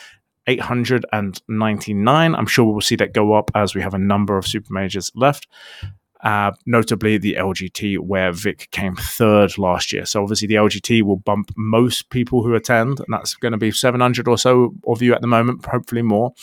899. 0.47 2.35
I'm 2.35 2.45
sure 2.45 2.65
we'll 2.65 2.81
see 2.81 2.97
that 2.97 3.13
go 3.13 3.33
up 3.33 3.49
as 3.55 3.73
we 3.73 3.81
have 3.81 3.93
a 3.93 3.99
number 3.99 4.37
of 4.37 4.45
super 4.45 4.73
majors 4.73 5.11
left 5.15 5.47
uh, 6.23 6.51
notably 6.65 7.17
the 7.17 7.35
LGT, 7.35 7.99
where 7.99 8.31
Vic 8.31 8.69
came 8.71 8.95
third 8.95 9.57
last 9.57 9.91
year. 9.91 10.05
So 10.05 10.21
obviously 10.21 10.47
the 10.47 10.55
LGT 10.55 11.03
will 11.03 11.17
bump 11.17 11.51
most 11.57 12.09
people 12.09 12.43
who 12.43 12.55
attend, 12.55 12.99
and 12.99 13.07
that's 13.09 13.35
going 13.35 13.51
to 13.51 13.57
be 13.57 13.71
700 13.71 14.27
or 14.27 14.37
so 14.37 14.73
of 14.87 15.01
you 15.01 15.13
at 15.13 15.21
the 15.21 15.27
moment, 15.27 15.65
hopefully 15.65 16.01
more. 16.01 16.33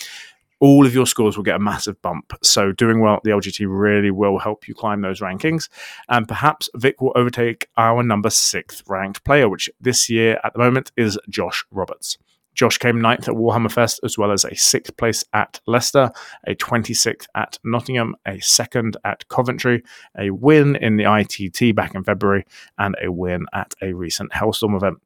All 0.62 0.84
of 0.84 0.92
your 0.92 1.06
scores 1.06 1.38
will 1.38 1.44
get 1.44 1.56
a 1.56 1.60
massive 1.60 2.00
bump. 2.02 2.34
So 2.42 2.70
doing 2.72 3.00
well 3.00 3.14
at 3.14 3.22
the 3.22 3.30
LGT 3.30 3.66
really 3.66 4.10
will 4.10 4.38
help 4.38 4.68
you 4.68 4.74
climb 4.74 5.00
those 5.00 5.20
rankings. 5.20 5.70
And 6.10 6.28
perhaps 6.28 6.68
Vic 6.74 7.00
will 7.00 7.14
overtake 7.16 7.68
our 7.78 8.02
number 8.02 8.28
sixth 8.28 8.82
ranked 8.86 9.24
player, 9.24 9.48
which 9.48 9.70
this 9.80 10.10
year 10.10 10.38
at 10.44 10.52
the 10.52 10.58
moment 10.58 10.92
is 10.98 11.18
Josh 11.30 11.64
Roberts. 11.70 12.18
Josh 12.60 12.76
came 12.76 13.00
ninth 13.00 13.26
at 13.26 13.36
Warhammer 13.36 13.72
Fest, 13.72 14.00
as 14.04 14.18
well 14.18 14.30
as 14.30 14.44
a 14.44 14.54
sixth 14.54 14.94
place 14.98 15.24
at 15.32 15.62
Leicester, 15.66 16.10
a 16.46 16.54
26th 16.54 17.24
at 17.34 17.58
Nottingham, 17.64 18.14
a 18.26 18.38
second 18.40 18.98
at 19.02 19.26
Coventry, 19.28 19.82
a 20.18 20.28
win 20.28 20.76
in 20.76 20.98
the 20.98 21.10
ITT 21.10 21.74
back 21.74 21.94
in 21.94 22.04
February, 22.04 22.44
and 22.76 22.94
a 23.02 23.10
win 23.10 23.46
at 23.54 23.72
a 23.80 23.94
recent 23.94 24.32
Hellstorm 24.32 24.76
event. 24.76 24.98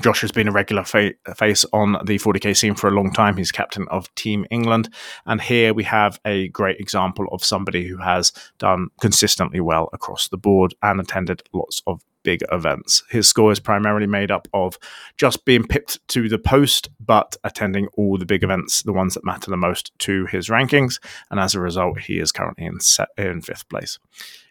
Josh 0.00 0.22
has 0.22 0.32
been 0.32 0.48
a 0.48 0.52
regular 0.52 0.82
fa- 0.82 1.14
face 1.36 1.64
on 1.72 1.92
the 2.04 2.18
40k 2.18 2.56
scene 2.56 2.74
for 2.74 2.88
a 2.88 2.92
long 2.92 3.12
time. 3.12 3.36
He's 3.36 3.52
captain 3.52 3.86
of 3.92 4.12
Team 4.16 4.44
England. 4.50 4.92
And 5.24 5.40
here 5.40 5.72
we 5.72 5.84
have 5.84 6.18
a 6.24 6.48
great 6.48 6.80
example 6.80 7.26
of 7.30 7.44
somebody 7.44 7.86
who 7.86 7.98
has 7.98 8.32
done 8.58 8.88
consistently 9.00 9.60
well 9.60 9.88
across 9.92 10.26
the 10.26 10.36
board 10.36 10.74
and 10.82 11.00
attended 11.00 11.44
lots 11.52 11.80
of 11.86 12.02
big 12.28 12.42
events. 12.52 13.02
His 13.08 13.26
score 13.26 13.52
is 13.52 13.58
primarily 13.58 14.06
made 14.06 14.30
up 14.30 14.48
of 14.52 14.78
just 15.16 15.46
being 15.46 15.66
pipped 15.66 16.06
to 16.08 16.28
the 16.28 16.38
post, 16.38 16.90
but 17.00 17.38
attending 17.42 17.86
all 17.94 18.18
the 18.18 18.26
big 18.26 18.44
events, 18.44 18.82
the 18.82 18.92
ones 18.92 19.14
that 19.14 19.24
matter 19.24 19.50
the 19.50 19.56
most 19.56 19.98
to 20.00 20.26
his 20.26 20.50
rankings. 20.50 21.00
And 21.30 21.40
as 21.40 21.54
a 21.54 21.60
result, 21.60 22.00
he 22.00 22.18
is 22.18 22.30
currently 22.30 22.66
in, 22.66 22.80
set, 22.80 23.08
in 23.16 23.40
fifth 23.40 23.66
place. 23.70 23.98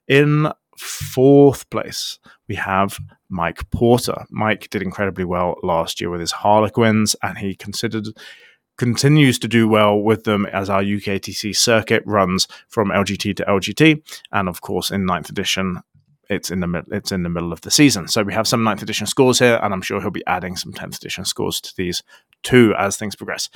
In 0.08 0.52
fourth 0.76 1.70
place, 1.70 2.18
we 2.48 2.56
have 2.56 2.98
Mike 3.30 3.70
Porter. 3.70 4.26
Mike 4.32 4.72
did 4.72 4.82
incredibly 4.82 5.24
well 5.24 5.58
last 5.62 6.02
year 6.02 6.10
with 6.10 6.22
his 6.22 6.32
Harlequins, 6.32 7.16
and 7.22 7.38
he 7.38 7.54
considered 7.54 8.08
continues 8.80 9.38
to 9.38 9.48
do 9.48 9.68
well 9.68 10.00
with 10.00 10.24
them 10.24 10.48
as 10.48 10.68
our 10.68 10.82
UKTC 10.82 11.56
circuit 11.56 12.02
runs 12.08 12.48
from 12.70 12.90
LGT 12.90 13.36
to 13.36 13.46
LGT, 13.46 14.02
and 14.32 14.50
of 14.50 14.62
course 14.62 14.90
in 14.90 15.06
ninth 15.06 15.30
edition. 15.30 15.82
It's 16.30 16.52
in 16.52 16.60
the 16.60 16.84
it's 16.92 17.12
in 17.12 17.24
the 17.24 17.30
middle 17.30 17.54
of 17.54 17.62
the 17.62 17.72
season, 17.72 18.08
so 18.08 18.24
we 18.24 18.34
have 18.34 18.48
some 18.48 18.64
ninth 18.64 18.82
edition 18.82 19.08
scores 19.08 19.40
here, 19.40 19.60
and 19.62 19.74
I'm 19.74 19.82
sure 19.82 20.02
he'll 20.02 20.12
be 20.12 20.26
adding 20.28 20.56
some 20.56 20.74
tenth 20.74 20.98
edition 20.98 21.26
scores 21.26 21.62
to 21.62 21.74
these 21.76 22.04
too 22.44 22.74
as 22.78 22.98
things 22.98 23.16
progress. 23.16 23.50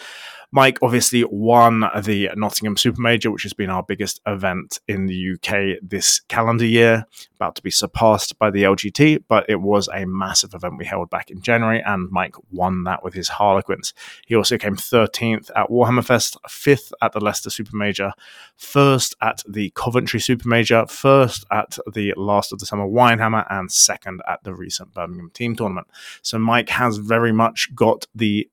Mike 0.53 0.77
obviously 0.81 1.23
won 1.29 1.85
the 2.03 2.29
Nottingham 2.35 2.75
Super 2.75 2.99
Major, 2.99 3.31
which 3.31 3.43
has 3.43 3.53
been 3.53 3.69
our 3.69 3.83
biggest 3.83 4.19
event 4.27 4.79
in 4.87 5.05
the 5.05 5.33
UK 5.33 5.79
this 5.81 6.19
calendar 6.27 6.65
year, 6.65 7.05
about 7.35 7.55
to 7.55 7.61
be 7.61 7.71
surpassed 7.71 8.37
by 8.37 8.51
the 8.51 8.63
LGT, 8.63 9.23
but 9.29 9.45
it 9.49 9.61
was 9.61 9.87
a 9.93 10.05
massive 10.05 10.53
event 10.53 10.77
we 10.77 10.85
held 10.85 11.09
back 11.09 11.31
in 11.31 11.41
January, 11.41 11.81
and 11.85 12.11
Mike 12.11 12.35
won 12.51 12.83
that 12.83 13.01
with 13.01 13.13
his 13.13 13.29
Harlequins. 13.29 13.93
He 14.27 14.35
also 14.35 14.57
came 14.57 14.75
13th 14.75 15.49
at 15.55 15.69
Warhammer 15.69 16.03
Fest, 16.03 16.37
5th 16.49 16.91
at 17.01 17.13
the 17.13 17.21
Leicester 17.21 17.49
Super 17.49 17.77
Major, 17.77 18.11
1st 18.59 19.15
at 19.21 19.43
the 19.47 19.69
Coventry 19.71 20.19
Super 20.19 20.49
Major, 20.49 20.83
1st 20.83 21.45
at 21.49 21.77
the 21.93 22.13
Last 22.17 22.51
of 22.51 22.59
the 22.59 22.65
Summer 22.65 22.87
Winehammer, 22.87 23.45
and 23.49 23.69
2nd 23.69 24.19
at 24.27 24.43
the 24.43 24.53
recent 24.53 24.93
Birmingham 24.93 25.31
Team 25.33 25.55
Tournament. 25.55 25.87
So 26.21 26.37
Mike 26.37 26.69
has 26.69 26.97
very 26.97 27.31
much 27.31 27.73
got 27.73 28.05
the 28.13 28.49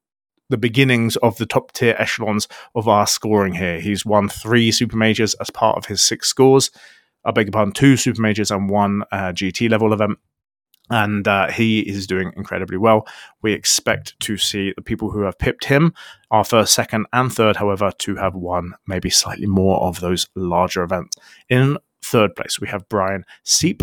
the 0.49 0.59
beginnings 0.59 1.17
of 1.17 1.37
the 1.37 1.47
top 1.47 1.73
tier 1.73 1.95
echelons 1.99 2.49
of 2.75 2.89
our 2.89 3.07
scoring 3.07 3.55
here. 3.55 3.81
He's 3.81 4.05
won 4.05 4.29
three 4.29 4.71
super 4.71 4.97
majors 4.97 5.35
as 5.35 5.51
part 5.51 5.77
of 5.77 5.87
his 5.87 6.03
six 6.03 6.29
scores. 6.29 6.71
I 7.25 7.31
beg 7.31 7.47
your 7.47 7.53
pardon, 7.53 7.73
two 7.73 7.97
super 7.97 8.21
majors 8.21 8.51
and 8.51 8.71
one 8.71 9.03
uh, 9.13 9.33
GT 9.33 9.71
level 9.71 9.93
event. 9.93 10.19
And 10.91 11.29
uh, 11.29 11.51
he 11.51 11.81
is 11.81 12.07
doing 12.07 12.33
incredibly 12.35 12.79
well. 12.79 13.07
We 13.43 13.53
expect 13.53 14.19
to 14.21 14.39
see 14.39 14.73
the 14.75 14.83
people 14.83 15.11
who 15.11 15.21
have 15.23 15.39
pipped 15.39 15.67
him, 15.67 15.93
our 16.31 16.45
first, 16.45 16.73
second, 16.73 17.07
and 17.13 17.31
third, 17.31 17.57
however, 17.57 17.93
to 17.99 18.17
have 18.17 18.35
won 18.35 18.73
maybe 18.87 19.11
slightly 19.11 19.47
more 19.47 19.83
of 19.83 20.01
those 20.01 20.29
larger 20.35 20.83
events. 20.83 21.19
In 21.51 21.77
third 22.03 22.35
place, 22.35 22.59
we 22.59 22.69
have 22.69 22.89
Brian 22.89 23.25
Seep, 23.45 23.83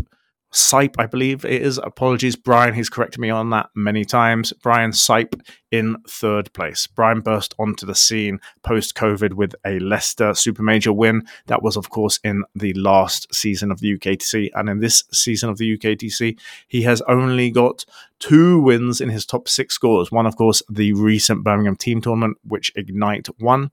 Sipe, 0.56 0.96
I 0.98 1.06
believe 1.06 1.44
it 1.44 1.62
is. 1.62 1.78
Apologies, 1.80 2.38
Brian. 2.38 2.74
He's 2.74 2.90
corrected 2.90 3.20
me 3.20 3.30
on 3.30 3.50
that 3.50 3.70
many 3.76 4.06
times. 4.06 4.54
Brian 4.64 4.92
Sipe 4.92 5.42
in 5.76 5.98
third 6.08 6.54
place. 6.54 6.88
Brian 6.88 7.20
burst 7.20 7.54
onto 7.60 7.86
the 7.86 7.96
scene 7.96 8.40
post 8.64 8.96
COVID 8.96 9.34
with 9.34 9.54
a 9.66 9.80
Leicester 9.80 10.34
Super 10.34 10.64
Major 10.64 10.94
win. 10.94 11.28
That 11.48 11.62
was, 11.62 11.76
of 11.76 11.90
course, 11.90 12.18
in 12.24 12.44
the 12.56 12.74
last 12.74 13.34
season 13.34 13.72
of 13.72 13.82
the 13.82 13.98
UKTC. 13.98 14.52
And 14.54 14.70
in 14.70 14.80
this 14.80 15.04
season 15.12 15.50
of 15.50 15.58
the 15.58 15.78
UKTC, 15.78 16.40
he 16.68 16.82
has 16.84 17.02
only 17.02 17.52
got 17.52 17.86
two 18.20 18.62
wins 18.62 19.02
in 19.02 19.10
his 19.10 19.26
top 19.26 19.50
six 19.50 19.76
scores. 19.76 20.12
One, 20.12 20.26
of 20.26 20.38
course, 20.38 20.62
the 20.70 20.94
recent 20.94 21.44
Birmingham 21.44 21.76
team 21.76 22.00
tournament, 22.00 22.38
which 22.44 22.72
Ignite 22.76 23.28
won, 23.40 23.72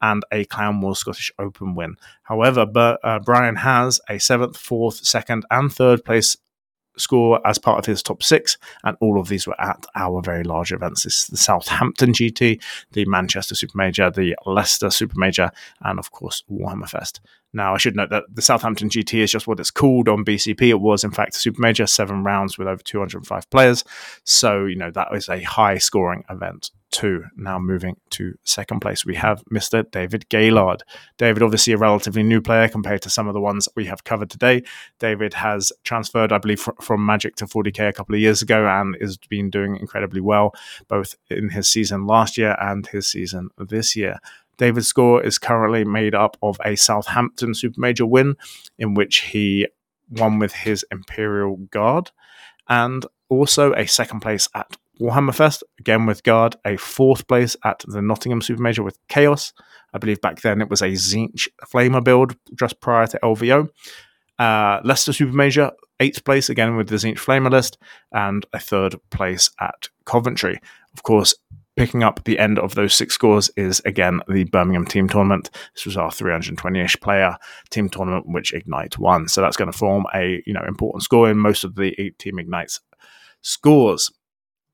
and 0.00 0.24
a 0.32 0.44
Clan 0.46 0.80
Wars 0.80 1.00
Scottish 1.00 1.30
Open 1.38 1.74
win. 1.74 1.96
However, 2.22 2.66
uh, 3.04 3.18
Brian 3.18 3.56
has 3.56 4.00
a 4.08 4.18
seventh, 4.18 4.56
fourth, 4.56 4.96
second, 5.04 5.44
and 5.50 5.72
third 5.72 6.04
place 6.04 6.36
score 6.96 7.40
as 7.46 7.58
part 7.58 7.78
of 7.78 7.86
his 7.86 8.02
top 8.02 8.22
six, 8.22 8.58
and 8.84 8.96
all 9.00 9.20
of 9.20 9.28
these 9.28 9.46
were 9.46 9.60
at 9.60 9.86
our 9.94 10.20
very 10.22 10.44
large 10.44 10.72
events. 10.72 11.04
This 11.04 11.18
is 11.18 11.26
the 11.26 11.36
Southampton 11.36 12.12
GT, 12.12 12.62
the 12.92 13.04
Manchester 13.06 13.54
Super 13.54 13.76
Major, 13.76 14.10
the 14.10 14.36
Leicester 14.46 14.90
Super 14.90 15.18
Major, 15.18 15.50
and 15.82 15.98
of 15.98 16.10
course 16.10 16.42
Warhammer 16.50 16.88
Fest. 16.88 17.20
Now, 17.54 17.74
I 17.74 17.78
should 17.78 17.96
note 17.96 18.10
that 18.10 18.24
the 18.32 18.40
Southampton 18.40 18.88
GT 18.88 19.18
is 19.18 19.30
just 19.30 19.46
what 19.46 19.60
it's 19.60 19.70
called 19.70 20.08
on 20.08 20.24
BCP. 20.24 20.68
It 20.68 20.80
was, 20.80 21.04
in 21.04 21.10
fact, 21.10 21.36
a 21.36 21.38
super 21.38 21.60
major, 21.60 21.86
seven 21.86 22.24
rounds 22.24 22.56
with 22.56 22.66
over 22.66 22.82
205 22.82 23.50
players. 23.50 23.84
So, 24.24 24.64
you 24.64 24.76
know, 24.76 24.90
that 24.92 25.12
was 25.12 25.28
a 25.28 25.42
high 25.42 25.76
scoring 25.76 26.24
event 26.30 26.70
too. 26.92 27.24
Now, 27.36 27.58
moving 27.58 27.96
to 28.10 28.38
second 28.44 28.80
place, 28.80 29.04
we 29.04 29.16
have 29.16 29.42
Mr. 29.52 29.90
David 29.90 30.28
Gaylord. 30.28 30.82
David, 31.18 31.42
obviously, 31.42 31.72
a 31.72 31.78
relatively 31.78 32.22
new 32.22 32.40
player 32.40 32.68
compared 32.68 33.02
to 33.02 33.10
some 33.10 33.26
of 33.26 33.34
the 33.34 33.40
ones 33.40 33.68
we 33.74 33.86
have 33.86 34.04
covered 34.04 34.30
today. 34.30 34.62
David 34.98 35.34
has 35.34 35.72
transferred, 35.82 36.32
I 36.32 36.38
believe, 36.38 36.60
fr- 36.60 36.70
from 36.80 37.04
Magic 37.04 37.34
to 37.36 37.46
40k 37.46 37.88
a 37.88 37.92
couple 37.92 38.14
of 38.14 38.20
years 38.20 38.42
ago 38.42 38.66
and 38.68 38.96
has 39.00 39.16
been 39.16 39.50
doing 39.50 39.76
incredibly 39.76 40.20
well, 40.20 40.54
both 40.86 41.16
in 41.30 41.48
his 41.48 41.68
season 41.68 42.06
last 42.06 42.38
year 42.38 42.56
and 42.60 42.86
his 42.86 43.08
season 43.08 43.48
this 43.58 43.96
year. 43.96 44.18
David's 44.58 44.86
score 44.86 45.22
is 45.22 45.38
currently 45.38 45.84
made 45.84 46.14
up 46.14 46.36
of 46.42 46.60
a 46.64 46.76
Southampton 46.76 47.54
Super 47.54 47.80
Major 47.80 48.06
win, 48.06 48.36
in 48.78 48.94
which 48.94 49.20
he 49.20 49.66
won 50.10 50.38
with 50.38 50.52
his 50.52 50.84
Imperial 50.90 51.56
Guard, 51.56 52.10
and 52.68 53.06
also 53.28 53.72
a 53.72 53.86
second 53.86 54.20
place 54.20 54.48
at 54.54 54.76
Warhammer 55.02 55.34
Fest, 55.34 55.64
again 55.80 56.06
with 56.06 56.22
Guard, 56.22 56.54
a 56.64 56.76
fourth 56.76 57.26
place 57.26 57.56
at 57.64 57.84
the 57.88 58.00
Nottingham 58.00 58.40
Supermajor 58.40 58.84
with 58.84 58.98
Chaos. 59.08 59.52
I 59.92 59.98
believe 59.98 60.20
back 60.20 60.40
then 60.42 60.60
it 60.60 60.70
was 60.70 60.80
a 60.80 60.90
Tzeentch 60.90 61.48
Flamer 61.72 62.02
build 62.02 62.36
just 62.54 62.80
prior 62.80 63.08
to 63.08 63.18
LVO. 63.20 63.68
Uh, 64.38 64.80
Leicester 64.84 65.10
Supermajor, 65.10 65.72
eighth 65.98 66.24
place 66.24 66.48
again 66.48 66.76
with 66.76 66.88
the 66.88 66.96
Tzeentch 66.96 67.18
Flamer 67.18 67.50
list, 67.50 67.78
and 68.12 68.46
a 68.52 68.60
third 68.60 68.94
place 69.10 69.50
at 69.58 69.88
Coventry. 70.06 70.60
Of 70.94 71.02
course, 71.02 71.34
picking 71.76 72.04
up 72.04 72.22
the 72.22 72.38
end 72.38 72.60
of 72.60 72.76
those 72.76 72.94
six 72.94 73.14
scores 73.14 73.50
is 73.56 73.80
again 73.84 74.20
the 74.28 74.44
Birmingham 74.44 74.86
team 74.86 75.08
tournament. 75.08 75.50
This 75.74 75.84
was 75.84 75.96
our 75.96 76.10
320-ish 76.10 77.00
player 77.00 77.36
team 77.70 77.88
tournament, 77.88 78.28
which 78.28 78.54
Ignite 78.54 78.98
won. 78.98 79.26
So 79.26 79.40
that's 79.40 79.56
going 79.56 79.70
to 79.70 79.76
form 79.76 80.06
a 80.14 80.42
you 80.46 80.52
know 80.52 80.64
important 80.66 81.02
score 81.02 81.28
in 81.28 81.38
most 81.38 81.64
of 81.64 81.74
the 81.74 81.92
eight 81.98 82.18
team 82.20 82.38
Ignites 82.38 82.80
scores. 83.40 84.12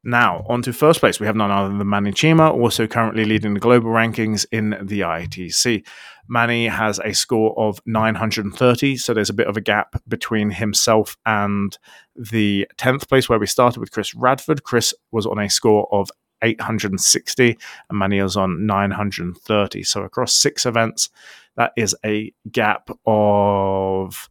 Now, 0.04 0.44
on 0.48 0.62
to 0.62 0.72
first 0.72 1.00
place, 1.00 1.18
we 1.18 1.26
have 1.26 1.34
none 1.36 1.50
other 1.50 1.76
than 1.76 1.88
Manny 1.88 2.12
Chima, 2.12 2.52
also 2.52 2.86
currently 2.86 3.24
leading 3.24 3.54
the 3.54 3.60
global 3.60 3.90
rankings 3.90 4.46
in 4.52 4.70
the 4.80 5.00
ITC. 5.00 5.84
Manny 6.28 6.68
has 6.68 7.00
a 7.00 7.12
score 7.12 7.58
of 7.58 7.80
930, 7.84 8.96
so 8.96 9.12
there's 9.12 9.30
a 9.30 9.34
bit 9.34 9.48
of 9.48 9.56
a 9.56 9.60
gap 9.60 10.00
between 10.06 10.50
himself 10.50 11.16
and 11.26 11.78
the 12.14 12.68
10th 12.76 13.08
place 13.08 13.28
where 13.28 13.38
we 13.38 13.46
started 13.46 13.80
with 13.80 13.90
Chris 13.90 14.14
Radford. 14.14 14.62
Chris 14.62 14.94
was 15.10 15.26
on 15.26 15.38
a 15.38 15.50
score 15.50 15.88
of 15.92 16.10
860 16.42 17.58
and 17.90 17.98
Manny's 17.98 18.36
on 18.36 18.66
930. 18.66 19.82
So 19.82 20.02
across 20.02 20.34
six 20.34 20.64
events, 20.64 21.08
that 21.56 21.72
is 21.76 21.96
a 22.04 22.32
gap 22.50 22.88
of 23.04 24.30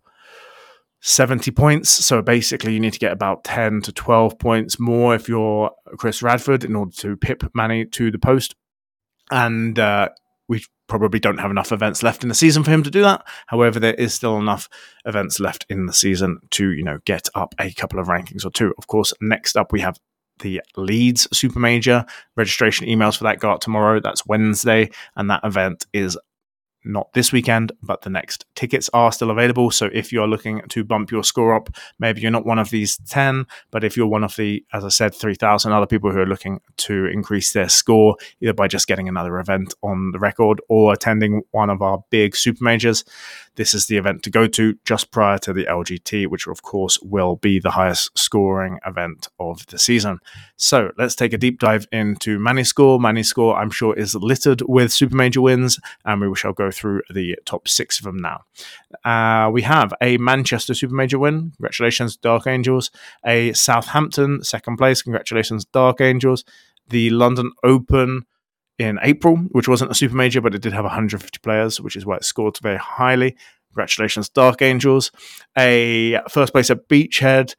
70 1.08 1.52
points. 1.52 1.90
So 1.90 2.22
basically, 2.22 2.74
you 2.74 2.82
need 2.82 2.92
to 2.92 3.00
get 3.00 3.14
about 3.14 3.46
10 3.46 3.82
to 3.84 3.94
12 3.94 4.38
points 4.38 4.78
more 4.78 5.16
if 5.16 5.30
you're 5.30 5.72
Chris 5.98 6.22
Radford 6.22 6.66
in 6.66 6.76
order 6.76 6.92
to 6.98 7.16
pip 7.16 7.50
Manny 7.56 7.86
to 7.86 8.12
the 8.12 8.20
post. 8.20 8.56
And 9.32 9.80
uh, 9.80 10.10
we 10.50 10.66
probably 10.88 11.20
don't 11.20 11.38
have 11.38 11.50
enough 11.50 11.72
events 11.72 12.04
left 12.04 12.24
in 12.24 12.30
the 12.30 12.36
season 12.36 12.62
for 12.62 12.72
him 12.72 12.84
to 12.84 12.92
do 12.92 13.02
that. 13.04 13.26
However, 13.46 13.80
there 13.80 13.94
is 13.94 14.14
still 14.14 14.38
enough 14.38 14.68
events 15.06 15.40
left 15.40 15.66
in 15.70 15.86
the 15.86 15.94
season 15.94 16.40
to, 16.52 16.72
you 16.72 16.84
know, 16.84 17.00
get 17.06 17.30
up 17.36 17.56
a 17.58 17.72
couple 17.72 18.00
of 18.00 18.08
rankings 18.08 18.46
or 18.46 18.50
two. 18.50 18.74
Of 18.78 18.88
course, 18.88 19.14
next 19.22 19.56
up 19.56 19.72
we 19.72 19.80
have 19.80 19.98
the 20.40 20.62
Leeds 20.76 21.26
Super 21.32 21.60
Major. 21.60 22.06
Registration 22.36 22.86
emails 22.86 23.18
for 23.18 23.24
that 23.24 23.40
go 23.40 23.52
out 23.52 23.62
tomorrow. 23.62 24.02
That's 24.02 24.28
Wednesday, 24.28 24.90
and 25.16 25.30
that 25.30 25.46
event 25.46 25.86
is 25.94 26.18
not 26.88 27.14
this 27.14 27.32
weekend, 27.32 27.72
but 27.82 28.02
the 28.02 28.10
next. 28.10 28.46
Tickets 28.56 28.90
are 28.94 29.12
still 29.12 29.32
available. 29.32 29.72
So 29.72 29.90
if 29.94 30.12
you're 30.12 30.28
looking 30.28 30.62
to 30.70 30.84
bump 30.84 31.12
your 31.12 31.24
score 31.24 31.54
up, 31.54 31.70
maybe 32.00 32.22
you're 32.22 32.32
not 32.32 32.46
one 32.46 32.60
of 32.60 32.70
these 32.70 32.98
10, 33.10 33.46
but 33.72 33.84
if 33.84 33.96
you're 33.96 34.08
one 34.08 34.24
of 34.24 34.36
the, 34.36 34.66
as 34.74 34.84
I 34.84 34.90
said, 34.90 35.14
3,000 35.14 35.72
other 35.72 35.86
people 35.86 36.12
who 36.12 36.20
are 36.20 36.26
looking 36.26 36.62
to 36.78 37.06
increase 37.06 37.54
their 37.54 37.70
score, 37.70 38.16
either 38.42 38.54
by 38.54 38.68
just 38.68 38.88
getting 38.88 39.08
another 39.08 39.40
event 39.40 39.74
on 39.84 40.12
the 40.12 40.20
record 40.20 40.62
or 40.70 40.94
attending 40.94 41.44
one 41.52 41.70
of 41.70 41.82
our 41.82 42.04
big 42.10 42.36
super 42.36 42.64
majors, 42.64 43.04
this 43.56 43.74
is 43.74 43.88
the 43.88 43.98
event 43.98 44.24
to 44.24 44.30
go 44.30 44.48
to 44.48 44.78
just 44.86 45.12
prior 45.12 45.38
to 45.40 45.52
the 45.52 45.66
LGT, 45.66 46.28
which 46.28 46.48
of 46.48 46.62
course 46.62 47.00
will 47.02 47.36
be 47.38 47.60
the 47.60 47.72
highest 47.72 48.18
scoring 48.18 48.80
event 48.86 49.28
of 49.40 49.66
the 49.68 49.80
season. 49.80 50.20
So 50.56 50.92
let's 50.98 51.16
take 51.16 51.34
a 51.34 51.38
deep 51.38 51.60
dive 51.60 51.88
into 51.92 52.40
Manny's 52.40 52.70
score. 52.70 53.00
Manny's 53.00 53.30
score, 53.30 53.58
I'm 53.58 53.72
sure, 53.72 53.98
is 53.98 54.16
littered 54.16 54.62
with 54.68 54.94
super 54.94 55.16
major 55.16 55.42
wins, 55.42 55.80
and 56.06 56.22
we 56.22 56.36
shall 56.36 56.54
go 56.54 56.72
through 56.78 57.02
the 57.14 57.36
top 57.46 57.68
six 57.68 58.00
of 58.00 58.06
them 58.06 58.18
now. 58.18 58.42
Uh, 59.04 59.50
we 59.50 59.64
have 59.64 59.94
a 60.02 60.18
Manchester 60.18 60.74
super 60.74 60.94
major 60.94 61.20
win. 61.20 61.52
Congratulations, 61.58 62.16
Dark 62.16 62.48
Angels. 62.48 62.92
A 63.26 63.52
Southampton 63.54 64.44
second 64.44 64.78
place. 64.78 65.02
Congratulations, 65.02 65.66
Dark 65.66 66.02
Angels. 66.02 66.44
The 66.90 67.10
London 67.10 67.52
Open 67.64 68.26
in 68.78 69.00
April, 69.02 69.38
which 69.52 69.68
wasn't 69.68 69.92
a 69.92 69.96
super 69.96 70.16
major, 70.16 70.40
but 70.40 70.54
it 70.54 70.62
did 70.62 70.74
have 70.74 70.84
150 70.84 71.40
players, 71.40 71.82
which 71.82 71.96
is 71.96 72.06
why 72.06 72.16
it 72.16 72.24
scored 72.24 72.58
very 72.62 72.78
highly. 72.78 73.36
Congratulations, 73.72 74.30
Dark 74.30 74.62
Angels. 74.62 75.12
A 75.58 76.20
first 76.30 76.54
place 76.54 76.70
at 76.70 76.88
Beachhead, 76.88 77.56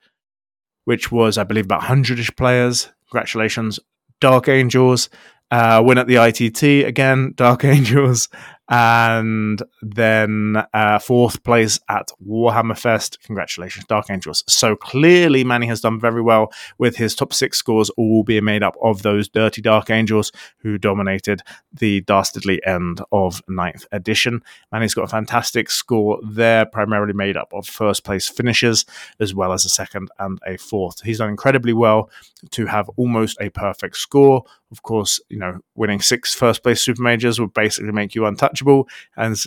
which 0.84 1.12
was, 1.12 1.36
I 1.36 1.44
believe, 1.44 1.64
about 1.64 1.80
100 1.80 2.18
ish 2.18 2.34
players. 2.36 2.90
Congratulations, 3.10 3.80
Dark 4.20 4.48
Angels. 4.48 5.08
Uh, 5.50 5.82
win 5.84 5.98
at 5.98 6.06
the 6.06 6.16
ITT 6.16 6.86
again, 6.86 7.32
Dark 7.36 7.64
Angels 7.64 8.28
and 8.68 9.62
then 9.80 10.62
uh, 10.74 10.98
fourth 10.98 11.42
place 11.42 11.80
at 11.88 12.10
Warhammer 12.26 12.78
Fest. 12.78 13.18
Congratulations, 13.22 13.86
Dark 13.86 14.10
Angels. 14.10 14.44
So 14.46 14.76
clearly, 14.76 15.42
Manny 15.42 15.66
has 15.68 15.80
done 15.80 15.98
very 15.98 16.20
well 16.20 16.52
with 16.76 16.96
his 16.96 17.14
top 17.14 17.32
six 17.32 17.56
scores, 17.56 17.88
all 17.90 18.24
being 18.24 18.44
made 18.44 18.62
up 18.62 18.76
of 18.82 19.02
those 19.02 19.28
dirty 19.28 19.62
Dark 19.62 19.88
Angels 19.88 20.32
who 20.58 20.76
dominated 20.76 21.42
the 21.72 22.02
dastardly 22.02 22.60
end 22.66 23.00
of 23.10 23.42
ninth 23.48 23.86
edition. 23.90 24.42
Manny's 24.70 24.94
got 24.94 25.04
a 25.04 25.08
fantastic 25.08 25.70
score 25.70 26.20
there, 26.22 26.66
primarily 26.66 27.14
made 27.14 27.38
up 27.38 27.52
of 27.54 27.66
first 27.66 28.04
place 28.04 28.28
finishes, 28.28 28.84
as 29.18 29.34
well 29.34 29.52
as 29.52 29.64
a 29.64 29.70
second 29.70 30.10
and 30.18 30.38
a 30.46 30.58
fourth. 30.58 31.00
He's 31.02 31.18
done 31.18 31.30
incredibly 31.30 31.72
well 31.72 32.10
to 32.50 32.66
have 32.66 32.90
almost 32.96 33.38
a 33.40 33.48
perfect 33.48 33.96
score. 33.96 34.44
Of 34.70 34.82
course, 34.82 35.18
you 35.30 35.38
know, 35.38 35.60
winning 35.76 36.00
six 36.00 36.34
first 36.34 36.62
place 36.62 36.82
super 36.82 37.02
majors 37.02 37.40
would 37.40 37.54
basically 37.54 37.92
make 37.92 38.14
you 38.14 38.26
untouchable, 38.26 38.86
as 39.16 39.46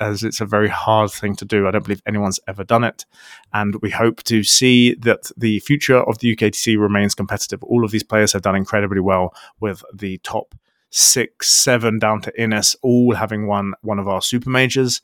as 0.00 0.24
it's 0.24 0.40
a 0.40 0.46
very 0.46 0.68
hard 0.68 1.12
thing 1.12 1.36
to 1.36 1.44
do. 1.44 1.68
I 1.68 1.70
don't 1.70 1.84
believe 1.84 2.02
anyone's 2.04 2.40
ever 2.48 2.64
done 2.64 2.82
it, 2.82 3.06
and 3.52 3.76
we 3.80 3.90
hope 3.90 4.24
to 4.24 4.42
see 4.42 4.94
that 4.94 5.30
the 5.36 5.60
future 5.60 5.98
of 5.98 6.18
the 6.18 6.34
UKTC 6.34 6.78
remains 6.78 7.14
competitive. 7.14 7.62
All 7.62 7.84
of 7.84 7.92
these 7.92 8.02
players 8.02 8.32
have 8.32 8.42
done 8.42 8.56
incredibly 8.56 9.00
well 9.00 9.32
with 9.60 9.84
the 9.94 10.18
top 10.18 10.54
six, 10.90 11.48
seven 11.48 11.98
down 11.98 12.22
to 12.22 12.40
Innes, 12.40 12.74
all 12.82 13.14
having 13.14 13.46
won 13.46 13.74
one 13.82 13.98
of 13.98 14.08
our 14.08 14.22
super 14.22 14.50
majors, 14.50 15.00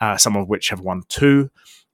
uh, 0.00 0.16
some 0.16 0.36
of 0.36 0.48
which 0.48 0.70
have 0.70 0.80
won 0.80 1.02
two. 1.08 1.50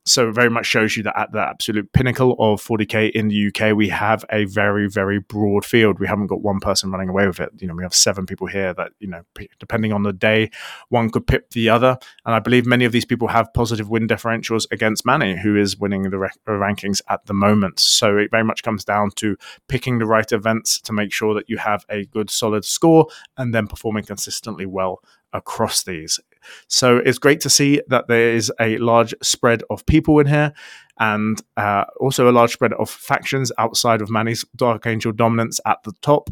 So 0.09 0.29
it 0.29 0.33
very 0.33 0.49
much 0.49 0.67
shows 0.67 0.97
you 0.97 1.03
that 1.03 1.19
at 1.19 1.33
the 1.33 1.41
absolute 1.41 1.93
pinnacle 1.93 2.35
of 2.38 2.62
40k 2.62 3.11
in 3.11 3.29
the 3.29 3.49
UK, 3.49 3.77
we 3.77 3.91
have 3.91 4.25
a 4.31 4.47
very, 4.47 4.88
very 4.88 5.19
broad 5.21 5.65
field. 5.65 5.99
We 5.99 6.07
haven't 6.07 6.29
got 6.29 6.41
one 6.41 6.61
person 6.61 6.91
running 6.91 7.11
away 7.11 7.27
with 7.27 7.41
it. 7.41 7.50
You 7.59 7.69
know, 7.69 7.75
we 7.75 7.83
have 7.83 7.95
seven 7.95 8.25
people 8.25 8.47
here 8.47 8.73
that, 8.75 8.93
you 9.00 9.09
know, 9.09 9.23
depending 9.59 9.93
on 9.93 10.05
the 10.05 10.12
day, 10.12 10.50
one 10.88 11.11
could 11.11 11.27
pip 11.27 11.50
the 11.50 11.69
other. 11.69 11.99
And 12.25 12.35
I 12.35 12.38
believe 12.38 12.65
many 12.65 12.87
of 12.87 12.93
these 12.93 13.05
people 13.05 13.29
have 13.29 13.53
positive 13.53 13.91
win 13.91 14.09
differentials 14.09 14.67
against 14.71 15.05
Manny, 15.05 15.37
who 15.37 15.57
is 15.57 15.77
winning 15.77 16.05
the 16.05 16.19
re- 16.19 16.31
rankings 16.47 17.03
at 17.09 17.27
the 17.27 17.35
moment. 17.35 17.79
So 17.79 18.17
it 18.17 18.31
very 18.31 18.45
much 18.45 18.62
comes 18.62 18.85
down 18.85 19.11
to 19.17 19.37
picking 19.69 19.99
the 19.99 20.07
right 20.07 20.31
events 20.33 20.81
to 20.81 20.93
make 20.93 21.12
sure 21.12 21.35
that 21.35 21.50
you 21.50 21.59
have 21.59 21.85
a 21.91 22.07
good, 22.07 22.31
solid 22.31 22.65
score 22.65 23.09
and 23.37 23.55
then 23.55 23.67
performing 23.67 24.05
consistently 24.05 24.65
well 24.65 25.03
across 25.33 25.83
these. 25.83 26.19
So 26.68 26.99
it's 26.99 27.18
great 27.18 27.40
to 27.40 27.50
see 27.50 27.80
that 27.88 28.09
there 28.09 28.35
is 28.35 28.52
a 28.61 28.78
large 28.78 29.14
spread 29.23 29.62
of 29.71 29.87
people 29.87 30.18
in 30.21 30.26
here 30.26 30.52
and 30.99 31.40
uh, 31.57 31.85
also 32.00 32.28
a 32.28 32.33
large 32.33 32.52
spread 32.52 32.73
of 32.75 32.90
factions 32.90 33.52
outside 33.59 34.02
of 34.02 34.11
Manny's 34.11 34.45
Dark 34.57 34.87
Angel 34.87 35.12
dominance 35.12 35.61
at 35.64 35.83
the 35.85 35.92
top. 36.02 36.30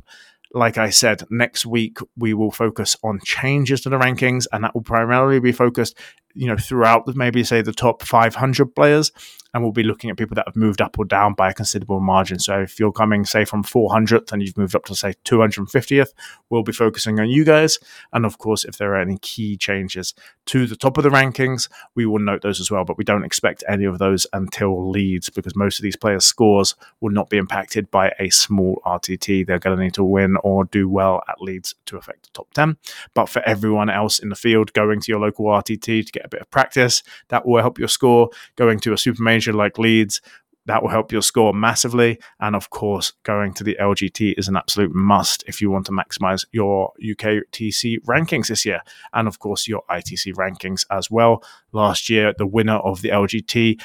Like 0.53 0.79
I 0.79 0.91
said, 0.91 1.25
next 1.31 1.67
week 1.67 1.99
we 2.17 2.35
will 2.35 2.51
focus 2.51 2.97
on 3.03 3.21
changes 3.25 3.81
to 3.83 3.91
the 3.91 3.99
rankings, 3.99 4.47
and 4.53 4.65
that 4.65 4.75
will 4.75 4.83
primarily 4.83 5.41
be 5.41 5.53
focused 5.53 5.97
you 6.37 6.47
know, 6.47 6.57
throughout 6.57 7.07
maybe 7.17 7.43
say 7.43 7.63
the 7.63 7.73
top 7.73 8.03
500 8.03 8.75
players, 8.75 9.11
and 9.57 9.63
we'll 9.63 9.73
be 9.73 9.83
looking 9.83 10.11
at 10.11 10.19
people 10.19 10.35
that 10.35 10.47
have 10.47 10.55
moved 10.55 10.83
up 10.83 10.99
or 10.99 11.07
down 11.07 11.33
by 11.33 11.49
a 11.49 11.55
considerable 11.55 11.99
margin. 11.99 12.39
So 12.39 12.61
if 12.61 12.79
you're 12.79 12.93
coming, 12.93 13.25
say, 13.25 13.47
from 13.47 13.65
400th 13.65 14.31
and 14.31 14.43
you've 14.43 14.59
moved 14.59 14.77
up 14.77 14.85
to 14.85 14.95
say 14.95 15.15
250th, 15.25 16.11
we'll 16.51 16.63
be 16.63 16.73
focusing 16.73 17.19
on 17.19 17.31
you 17.31 17.43
guys. 17.43 17.79
And 18.13 18.27
of 18.27 18.37
course, 18.37 18.67
if 18.67 18.77
there 18.77 18.93
are 18.93 19.01
any 19.01 19.17
key 19.17 19.57
changes 19.57 20.13
to 20.47 20.67
the 20.67 20.77
top 20.77 20.99
of 20.99 21.05
the 21.05 21.11
rankings, 21.11 21.71
we 21.95 22.05
will 22.05 22.19
note 22.19 22.43
those 22.43 22.61
as 22.61 22.71
well. 22.71 22.85
But 22.85 22.99
we 22.99 23.05
don't 23.05 23.25
expect 23.25 23.65
any 23.67 23.87
of 23.87 23.99
those 23.99 24.27
until 24.35 24.91
Leeds 24.91 25.31
because 25.31 25.57
most 25.57 25.79
of 25.79 25.85
these 25.85 25.97
players' 25.97 26.27
scores 26.27 26.75
will 27.01 27.13
not 27.13 27.31
be 27.31 27.39
impacted 27.39 27.91
by 27.91 28.13
a 28.19 28.29
small 28.29 28.83
RTT. 28.85 29.47
They're 29.47 29.59
going 29.59 29.79
to 29.79 29.83
need 29.83 29.95
to 29.95 30.05
win 30.05 30.37
or 30.43 30.67
do 30.67 30.87
well 30.87 31.23
at 31.31 31.41
Leeds 31.41 31.75
to 31.87 31.97
affect 31.97 32.25
the 32.25 32.31
top 32.35 32.53
10. 32.53 32.77
But 33.15 33.31
for 33.31 33.41
everyone 33.47 33.89
else 33.89 34.19
in 34.19 34.29
the 34.29 34.37
field, 34.37 34.75
going 34.75 35.01
to 35.01 35.11
your 35.11 35.21
local 35.21 35.47
RTT 35.47 36.05
to 36.05 36.13
get 36.13 36.26
a 36.27 36.29
bit 36.29 36.43
of 36.43 36.51
practice. 36.51 37.03
That 37.29 37.47
will 37.47 37.61
help 37.61 37.79
your 37.79 37.89
score. 37.89 38.31
Going 38.57 38.81
to 38.81 38.93
a 38.93 38.99
super 38.99 39.23
major 39.23 39.53
like 39.53 39.79
Leeds, 39.79 40.21
that 40.67 40.83
will 40.83 40.91
help 40.91 41.13
your 41.13 41.23
score 41.23 41.55
massively. 41.55 42.19
And 42.41 42.55
of 42.55 42.71
course, 42.71 43.13
going 43.23 43.55
to 43.55 43.65
the 43.65 43.77
LGT 43.81 44.35
is 44.37 44.49
an 44.49 44.57
absolute 44.57 44.95
must 44.95 45.45
if 45.47 45.63
you 45.63 45.71
want 45.71 45.87
to 45.87 45.93
maximize 45.93 46.45
your 46.53 46.93
UKTC 47.03 47.99
rankings 48.05 48.49
this 48.49 48.67
year. 48.67 48.81
And 49.13 49.29
of 49.29 49.39
course, 49.39 49.69
your 49.69 49.83
ITC 49.91 50.35
rankings 50.35 50.85
as 50.91 51.11
well. 51.11 51.43
Last 51.73 52.11
year, 52.11 52.35
the 52.37 52.47
winner 52.47 52.77
of 52.77 53.03
the 53.03 53.11
LGT 53.11 53.81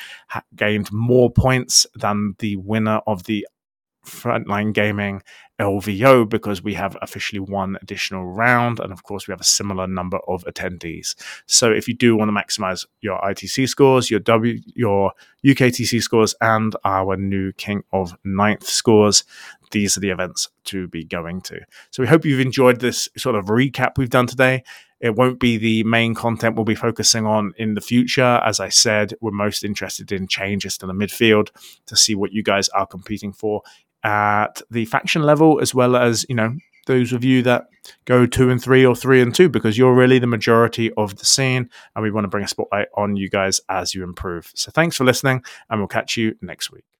gained 0.55 0.91
more 0.91 1.31
points 1.31 1.85
than 1.95 2.35
the 2.39 2.55
winner 2.57 3.01
of 3.07 3.23
the 3.23 3.47
Frontline 4.05 4.73
Gaming 4.73 5.21
LVO 5.59 6.27
because 6.27 6.63
we 6.63 6.73
have 6.73 6.97
officially 7.01 7.39
one 7.39 7.77
additional 7.81 8.25
round. 8.25 8.79
And 8.79 8.91
of 8.91 9.03
course, 9.03 9.27
we 9.27 9.31
have 9.31 9.41
a 9.41 9.45
similar 9.45 9.87
number 9.87 10.19
of 10.27 10.43
attendees. 10.45 11.15
So 11.45 11.71
if 11.71 11.87
you 11.87 11.93
do 11.93 12.15
want 12.15 12.29
to 12.29 12.33
maximize 12.33 12.85
your 13.01 13.19
ITC 13.19 13.69
scores, 13.69 14.09
your 14.09 14.19
W, 14.21 14.59
your 14.75 15.13
UKTC 15.45 16.01
scores, 16.01 16.33
and 16.41 16.75
our 16.83 17.15
new 17.15 17.51
King 17.53 17.83
of 17.93 18.17
Ninth 18.23 18.67
scores, 18.67 19.23
these 19.71 19.97
are 19.97 19.99
the 19.99 20.09
events 20.09 20.49
to 20.65 20.87
be 20.87 21.03
going 21.03 21.41
to. 21.41 21.59
So 21.91 22.03
we 22.03 22.07
hope 22.07 22.25
you've 22.25 22.39
enjoyed 22.39 22.79
this 22.79 23.09
sort 23.17 23.35
of 23.35 23.45
recap 23.45 23.97
we've 23.97 24.09
done 24.09 24.27
today. 24.27 24.63
It 24.99 25.15
won't 25.15 25.39
be 25.39 25.57
the 25.57 25.83
main 25.83 26.13
content 26.13 26.55
we'll 26.55 26.65
be 26.65 26.75
focusing 26.75 27.25
on 27.25 27.53
in 27.57 27.73
the 27.73 27.81
future. 27.81 28.39
As 28.45 28.59
I 28.59 28.69
said, 28.69 29.15
we're 29.19 29.31
most 29.31 29.63
interested 29.63 30.11
in 30.11 30.27
changes 30.27 30.77
to 30.77 30.85
the 30.85 30.93
midfield 30.93 31.49
to 31.87 31.95
see 31.95 32.13
what 32.13 32.33
you 32.33 32.43
guys 32.43 32.69
are 32.69 32.85
competing 32.85 33.33
for 33.33 33.63
at 34.03 34.61
the 34.69 34.85
faction 34.85 35.23
level, 35.23 35.59
as 35.59 35.73
well 35.73 35.95
as, 35.95 36.25
you 36.29 36.35
know, 36.35 36.55
those 36.87 37.13
of 37.13 37.23
you 37.23 37.43
that 37.43 37.67
go 38.05 38.25
two 38.25 38.49
and 38.49 38.61
three 38.61 38.85
or 38.85 38.95
three 38.95 39.21
and 39.21 39.33
two, 39.33 39.49
because 39.49 39.77
you're 39.77 39.93
really 39.93 40.19
the 40.19 40.27
majority 40.27 40.91
of 40.93 41.15
the 41.17 41.25
scene. 41.25 41.69
And 41.95 42.03
we 42.03 42.11
want 42.11 42.25
to 42.25 42.29
bring 42.29 42.43
a 42.43 42.47
spotlight 42.47 42.87
on 42.95 43.15
you 43.15 43.29
guys 43.29 43.61
as 43.69 43.95
you 43.95 44.03
improve. 44.03 44.51
So 44.55 44.71
thanks 44.71 44.97
for 44.97 45.03
listening, 45.03 45.43
and 45.69 45.79
we'll 45.79 45.87
catch 45.87 46.17
you 46.17 46.35
next 46.41 46.71
week. 46.71 46.90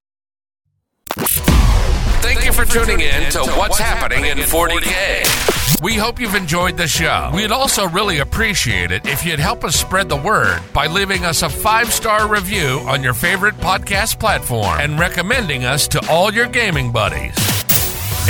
Thank 2.34 2.46
you 2.46 2.54
for 2.54 2.64
tuning 2.64 3.02
in 3.02 3.30
to 3.32 3.40
What's 3.58 3.78
Happening 3.78 4.24
in 4.24 4.38
40K. 4.38 5.82
We 5.82 5.96
hope 5.96 6.18
you've 6.18 6.34
enjoyed 6.34 6.78
the 6.78 6.88
show. 6.88 7.30
We'd 7.34 7.52
also 7.52 7.90
really 7.90 8.20
appreciate 8.20 8.90
it 8.92 9.06
if 9.06 9.26
you'd 9.26 9.38
help 9.38 9.66
us 9.66 9.76
spread 9.76 10.08
the 10.08 10.16
word 10.16 10.62
by 10.74 10.88
leaving 10.88 11.26
us 11.26 11.42
a 11.42 11.50
five 11.50 11.92
star 11.92 12.30
review 12.30 12.80
on 12.88 13.04
your 13.04 13.14
favorite 13.14 13.56
podcast 13.56 14.18
platform 14.18 14.80
and 14.80 14.98
recommending 14.98 15.66
us 15.66 15.90
to 15.90 16.10
all 16.10 16.34
your 16.34 16.48
gaming 16.48 16.90
buddies. 16.94 17.36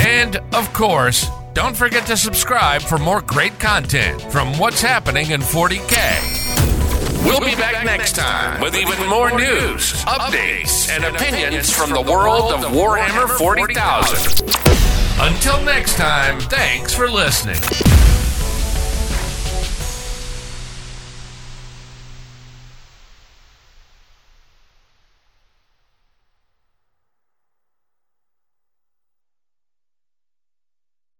And, 0.00 0.38
of 0.52 0.72
course, 0.72 1.30
don't 1.54 1.76
forget 1.76 2.04
to 2.06 2.16
subscribe 2.16 2.82
for 2.82 2.98
more 2.98 3.20
great 3.20 3.60
content 3.60 4.20
from 4.32 4.58
What's 4.58 4.82
Happening 4.82 5.30
in 5.30 5.42
40K. 5.42 6.31
We'll 7.24 7.40
be 7.40 7.54
back 7.54 7.84
next 7.84 8.16
time 8.16 8.60
with 8.60 8.74
even 8.74 9.08
more 9.08 9.30
news, 9.30 9.92
updates, 10.04 10.90
and 10.90 11.04
opinions 11.04 11.70
from 11.70 11.90
the 11.90 12.00
world 12.00 12.52
of 12.52 12.60
Warhammer 12.72 13.38
40,000. 13.38 14.50
Until 15.20 15.62
next 15.62 15.96
time, 15.96 16.40
thanks 16.40 16.92
for 16.92 17.08
listening. 17.08 18.11